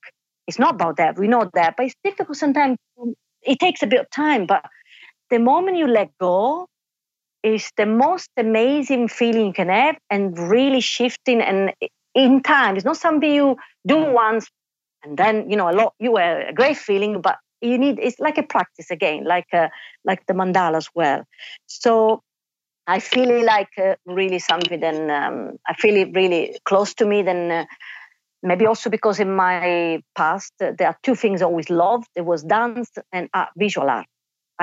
[0.48, 1.20] It's not about that.
[1.20, 1.76] We know that.
[1.78, 2.78] But it's difficult sometimes.
[3.44, 4.46] It takes a bit of time.
[4.46, 4.66] But
[5.30, 6.68] the moment you let go,
[7.44, 11.74] is the most amazing feeling you can have and really shifting and
[12.14, 12.76] in time.
[12.76, 14.48] It's not something you do once
[15.04, 18.20] and then, you know, a lot, you have a great feeling, but you need it's
[18.20, 19.68] like a practice again like uh,
[20.04, 21.24] like the mandala as well.
[21.68, 22.24] So
[22.88, 27.06] i feel it like uh, really something then um, i feel it really close to
[27.06, 27.66] me then uh,
[28.42, 32.08] maybe also because in my past uh, there are two things i always loved.
[32.16, 34.08] It was dance and art, visual art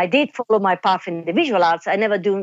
[0.03, 2.35] i did follow my path in the visual arts i never do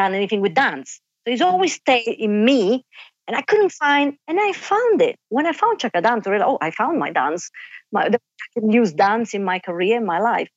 [0.00, 2.84] done anything with dance so it's always stayed in me
[3.26, 5.16] and I couldn't find, and I found it.
[5.30, 7.50] When I found Chakra Dance, I realized, oh, I found my dance.
[7.90, 10.48] My, I can use dance in my career, in my life.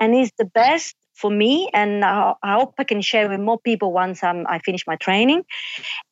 [0.00, 1.68] And it's the best for me.
[1.74, 4.96] And I, I hope I can share with more people once I'm, I finish my
[4.96, 5.42] training.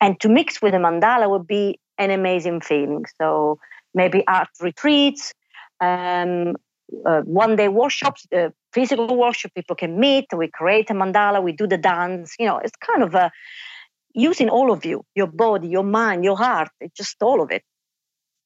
[0.01, 3.05] And to mix with the mandala would be an amazing feeling.
[3.20, 3.61] So
[3.95, 5.33] maybe art retreats,
[5.81, 6.57] um,
[7.05, 11.53] uh, one day workshops, uh, physical workshop, people can meet, we create a mandala, we
[11.53, 12.34] do the dance.
[12.39, 13.30] You know, it's kind of
[14.14, 17.62] using all of you, your body, your mind, your heart, It's just all of it.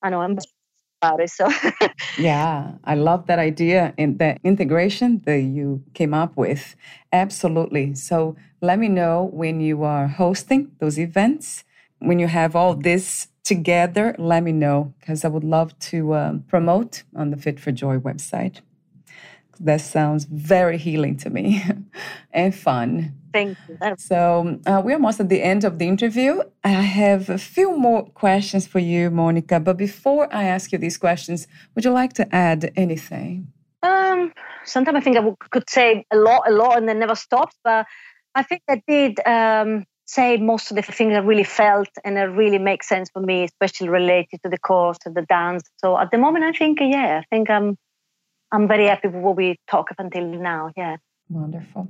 [0.02, 0.36] I know I'm
[1.02, 1.30] about it.
[1.30, 1.48] So
[2.18, 6.76] yeah, I love that idea and the integration that you came up with.
[7.12, 7.94] Absolutely.
[7.94, 11.64] So let me know when you are hosting those events,
[12.00, 14.14] when you have all this together.
[14.16, 17.96] Let me know because I would love to um, promote on the Fit for Joy
[17.98, 18.56] website.
[19.68, 21.62] That sounds very healing to me
[22.40, 22.88] and fun.
[23.32, 23.76] Thank you.
[23.98, 24.20] So
[24.66, 26.32] uh, we're almost at the end of the interview.
[26.64, 29.58] I have a few more questions for you, Monica.
[29.58, 33.52] But before I ask you these questions, would you like to add anything?
[33.82, 34.32] Um,
[34.64, 37.56] sometimes I think I could say a lot, a lot, and then never stops.
[37.64, 37.86] But
[38.34, 42.30] I think I did um, say most of the things I really felt, and it
[42.42, 45.62] really makes sense for me, especially related to the course, to the dance.
[45.78, 47.76] So at the moment, I think, yeah, I think I'm
[48.52, 50.72] I'm very happy with what we talk up until now.
[50.76, 50.96] Yeah.
[51.28, 51.88] Wonderful.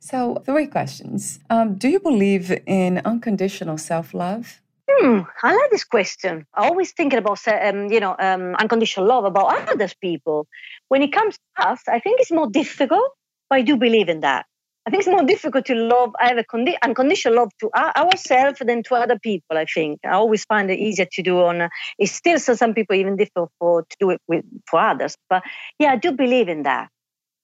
[0.00, 1.38] So, three questions.
[1.48, 4.60] Um, do you believe in unconditional self love?
[4.90, 6.46] Hmm, I like this question.
[6.52, 10.48] I always thinking about, um, you know, um, unconditional love about other people.
[10.88, 13.08] When it comes to us, I think it's more difficult,
[13.48, 14.46] but I do believe in that.
[14.86, 18.60] I think it's more difficult to love, I have a condi- unconditional love to ourselves
[18.64, 20.00] than to other people, I think.
[20.04, 21.68] I always find it easier to do on, uh,
[21.98, 25.16] it's still so some people even difficult for, to do it with, for others.
[25.28, 25.42] But
[25.78, 26.88] yeah, I do believe in that.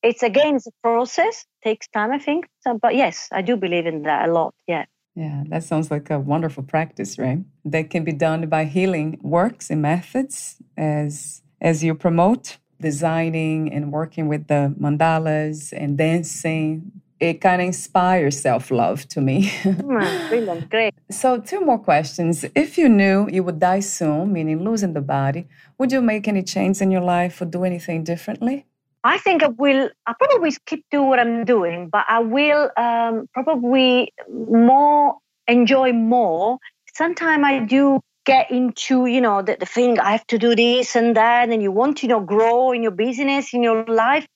[0.03, 2.47] It's again, it's a process, takes time, I think.
[2.61, 4.55] So, but yes, I do believe in that a lot.
[4.67, 4.87] Yeah.
[5.15, 7.39] Yeah, that sounds like a wonderful practice, right?
[7.65, 13.91] That can be done by healing works and methods as as you promote designing and
[13.91, 16.93] working with the mandalas and dancing.
[17.19, 19.49] It kind of inspires self love to me.
[19.65, 20.95] mm, brilliant, great.
[21.11, 22.45] So, two more questions.
[22.55, 25.47] If you knew you would die soon, meaning losing the body,
[25.79, 28.67] would you make any change in your life or do anything differently?
[29.03, 29.89] I think I will.
[30.07, 36.59] I probably keep doing what I'm doing, but I will um, probably more enjoy more.
[36.95, 40.97] Sometimes I do get into, you know, the, the thing I have to do this
[40.97, 44.27] and that, and you want to, you know, grow in your business, in your life,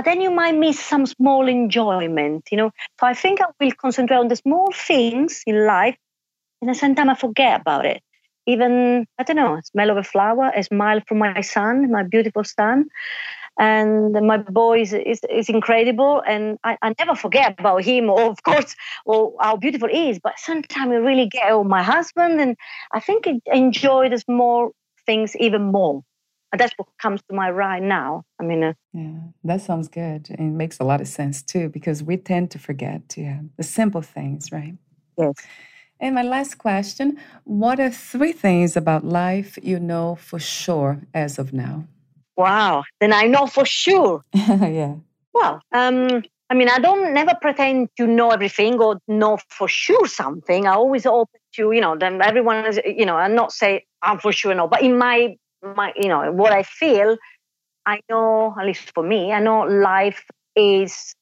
[0.00, 2.70] but then you might miss some small enjoyment, you know.
[2.98, 5.94] So I think I will concentrate on the small things in life,
[6.62, 8.02] and at the same time I forget about it.
[8.46, 12.44] Even I don't know, smell of a flower, a smile from my son, my beautiful
[12.44, 12.86] son
[13.58, 18.22] and my boy is, is, is incredible and I, I, never forget about him or
[18.30, 18.74] of course
[19.04, 22.56] or how beautiful he is but sometimes I really get on my husband and
[22.94, 24.70] I think I enjoy the small
[25.04, 26.02] things even more
[26.52, 30.28] and that's what comes to my right now I mean uh, yeah that sounds good
[30.30, 33.62] and it makes a lot of sense too because we tend to forget yeah the
[33.62, 34.74] simple things right
[35.18, 35.34] yes
[36.00, 41.38] and my last question what are three things about life you know for sure as
[41.38, 41.84] of now
[42.40, 42.84] Wow.
[43.00, 44.24] Then I know for sure.
[44.32, 44.94] yeah.
[45.34, 50.06] Well, um, I mean, I don't never pretend to know everything or know for sure
[50.06, 50.66] something.
[50.66, 54.18] I always open to, you know, then everyone is, you know, I'm not say I'm
[54.18, 57.16] for sure no, but in my my, you know, what I feel,
[57.86, 60.24] I know, at least for me, I know life
[60.56, 61.14] is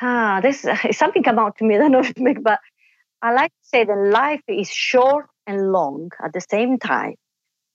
[0.00, 1.74] ah, this is something come out to me.
[1.76, 2.60] I don't know if it make, but
[3.22, 7.14] I like to say that life is short and long at the same time.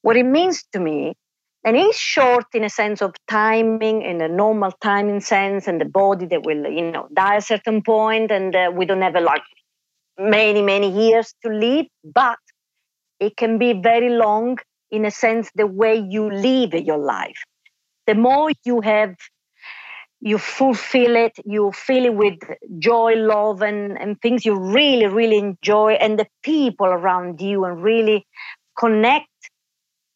[0.02, 1.16] What it means to me
[1.64, 5.86] and it's short in a sense of timing in a normal timing sense and the
[5.86, 9.16] body that will you know die at a certain point and uh, we don't have
[9.16, 9.44] a, like
[10.20, 12.40] many many years to live but
[13.20, 14.58] it can be very long
[14.92, 17.44] in a sense the way you live your life
[18.08, 19.16] the more you have
[20.20, 22.40] you fulfill it you fill it with
[22.78, 27.82] joy love and, and things you really really enjoy and the people around you and
[27.82, 28.26] really
[28.78, 29.28] connect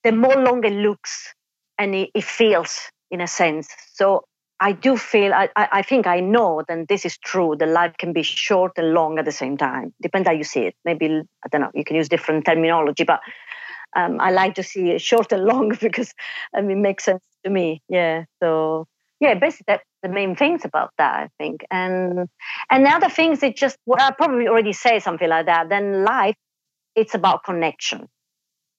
[0.05, 1.34] the more long it looks
[1.80, 2.80] and it, it feels
[3.11, 3.67] in a sense.
[3.93, 4.26] So
[4.59, 7.55] I do feel, I, I think I know that this is true.
[7.57, 9.93] The life can be short and long at the same time.
[10.01, 10.76] Depends how you see it.
[10.86, 11.07] Maybe,
[11.43, 13.19] I don't know, you can use different terminology, but
[13.96, 16.14] um, I like to see it short and long because
[16.54, 17.82] I mean, it makes sense to me.
[17.89, 18.26] Yeah.
[18.41, 18.88] So,
[19.20, 21.66] yeah, basically that's the main things about that, I think.
[21.72, 22.28] And
[22.70, 25.70] and the other things, it just, well, I probably already say something like that.
[25.70, 26.36] Then life,
[26.96, 28.08] it's about connection.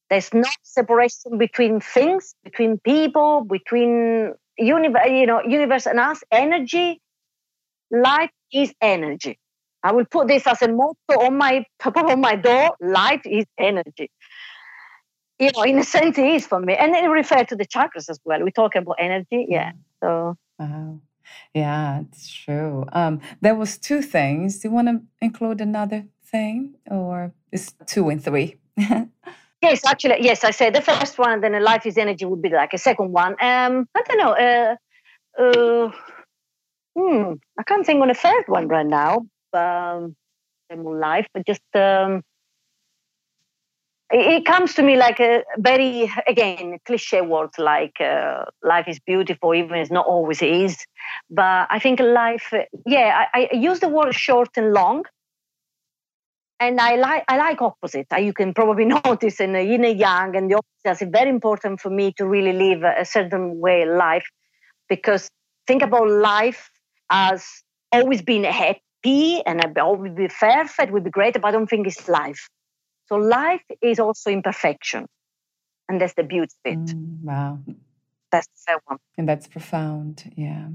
[0.08, 6.22] There's no separation between things, between people, between universe, you know, universe and us.
[6.30, 7.00] Energy,
[7.90, 9.38] life is energy.
[9.82, 11.64] I will put this as a motto on my
[11.96, 12.76] on my door.
[12.80, 14.10] Life is energy.
[15.38, 18.08] You know, in a sense, it is for me, and it refers to the chakras
[18.08, 18.42] as well.
[18.42, 19.72] We talk about energy, yeah.
[20.02, 20.36] So.
[20.58, 21.00] Wow.
[21.54, 22.86] Yeah, it's true.
[22.92, 24.60] Um, there was two things.
[24.60, 28.56] Do you want to include another thing, or is two and three?
[29.62, 30.44] Yes, actually, yes.
[30.44, 33.10] I said the first one, and then life is energy would be like a second
[33.10, 33.32] one.
[33.40, 34.32] Um, I don't know.
[34.46, 34.76] Uh,
[35.42, 35.90] uh,
[36.94, 39.26] hmm, I can't think on a third one right now.
[39.52, 40.14] Um,
[40.70, 42.22] life, but just um,
[44.10, 49.54] it, comes to me like a very again cliche word like uh, life is beautiful,
[49.54, 50.78] even it's not always is.
[51.30, 52.52] But I think life,
[52.86, 55.04] yeah, I, I use the word short and long
[56.58, 58.06] and I like I like opposite.
[58.18, 61.80] You can probably notice in the yin and yang, and the opposite is very important
[61.80, 64.26] for me to really live a certain way life,
[64.88, 65.28] because
[65.66, 66.70] think about life
[67.10, 67.44] as
[67.92, 72.08] always being happy and always be perfect would be great, but I don't think it's
[72.08, 72.48] life.
[73.08, 75.06] So life is also imperfection,
[75.88, 76.78] and that's the beauty of it.
[76.78, 77.58] Mm, wow,
[78.30, 80.32] that's the third one, and that's profound.
[80.36, 80.68] Yeah.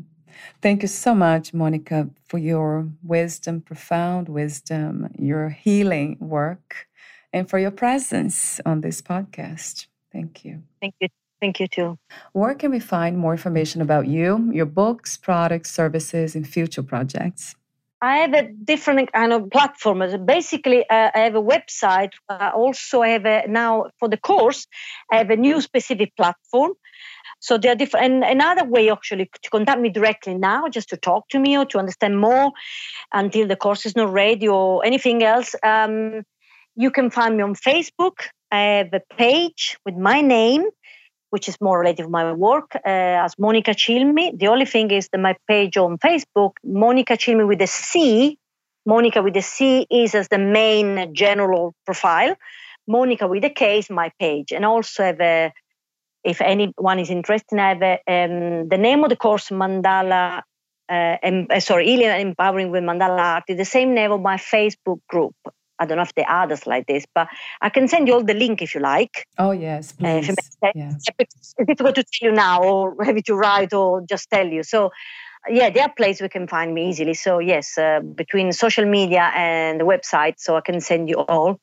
[0.62, 6.88] Thank you so much, Monica, for your wisdom, profound wisdom, your healing work,
[7.34, 9.88] and for your presence on this podcast.
[10.12, 10.64] Thank you.
[10.80, 11.10] Thank you.
[11.42, 11.98] Thank you too.
[12.34, 17.56] Where can we find more information about you, your books, products, services, and future projects?
[18.02, 20.04] I have a different kind of platform.
[20.26, 22.12] Basically, uh, I have a website.
[22.28, 24.66] Uh, also, I have a, now for the course,
[25.12, 26.74] I have a new specific platform
[27.42, 28.06] so there are different.
[28.06, 31.66] And another way actually to contact me directly now, just to talk to me or
[31.66, 32.52] to understand more
[33.12, 35.56] until the course is not ready or anything else.
[35.64, 36.22] Um,
[36.76, 38.30] you can find me on Facebook.
[38.52, 40.66] I have a page with my name,
[41.32, 44.38] which is more related to my work, uh, as Monica Cilmi.
[44.38, 48.38] The only thing is that my page on Facebook, Monica Cilmi with a C,
[48.86, 52.36] Monica with the C is as the main general profile.
[52.88, 54.52] Monica with the K is my page.
[54.52, 55.54] And also have a,
[56.24, 60.42] if anyone is interested, I have a, um, the name of the course, Mandala,
[60.90, 64.38] uh, um, uh, sorry, and Empowering with Mandala Art, is the same name of my
[64.38, 65.36] Facebook group.
[65.82, 67.28] I don't know if there are others like this, but
[67.60, 69.28] I can send you all the link if you like.
[69.40, 70.30] Oh yes, please.
[70.30, 71.04] Uh, yes.
[71.18, 74.62] It's difficult to tell you now, or have maybe to write, or just tell you.
[74.62, 74.92] So,
[75.50, 77.16] yeah, there are places we can find me easily.
[77.16, 81.60] So yes, uh, between social media and the website, so I can send you all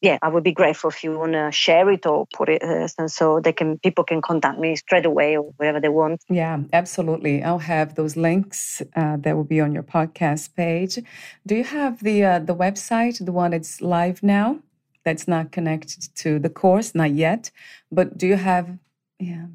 [0.00, 2.86] yeah, I would be grateful if you want to share it or put it, uh,
[2.98, 6.22] and so they can people can contact me straight away or wherever they want.
[6.28, 7.42] Yeah, absolutely.
[7.42, 11.00] I'll have those links uh, that will be on your podcast page.
[11.46, 14.60] Do you have the uh, the website, the one that's live now,
[15.04, 17.50] that's not connected to the course, not yet,
[17.90, 18.78] but do you have?
[19.18, 19.46] Yeah.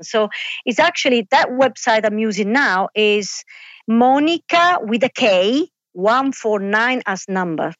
[0.00, 0.30] So
[0.64, 3.44] it's actually that website I'm using now is
[3.86, 7.74] Monica with a K one four nine as number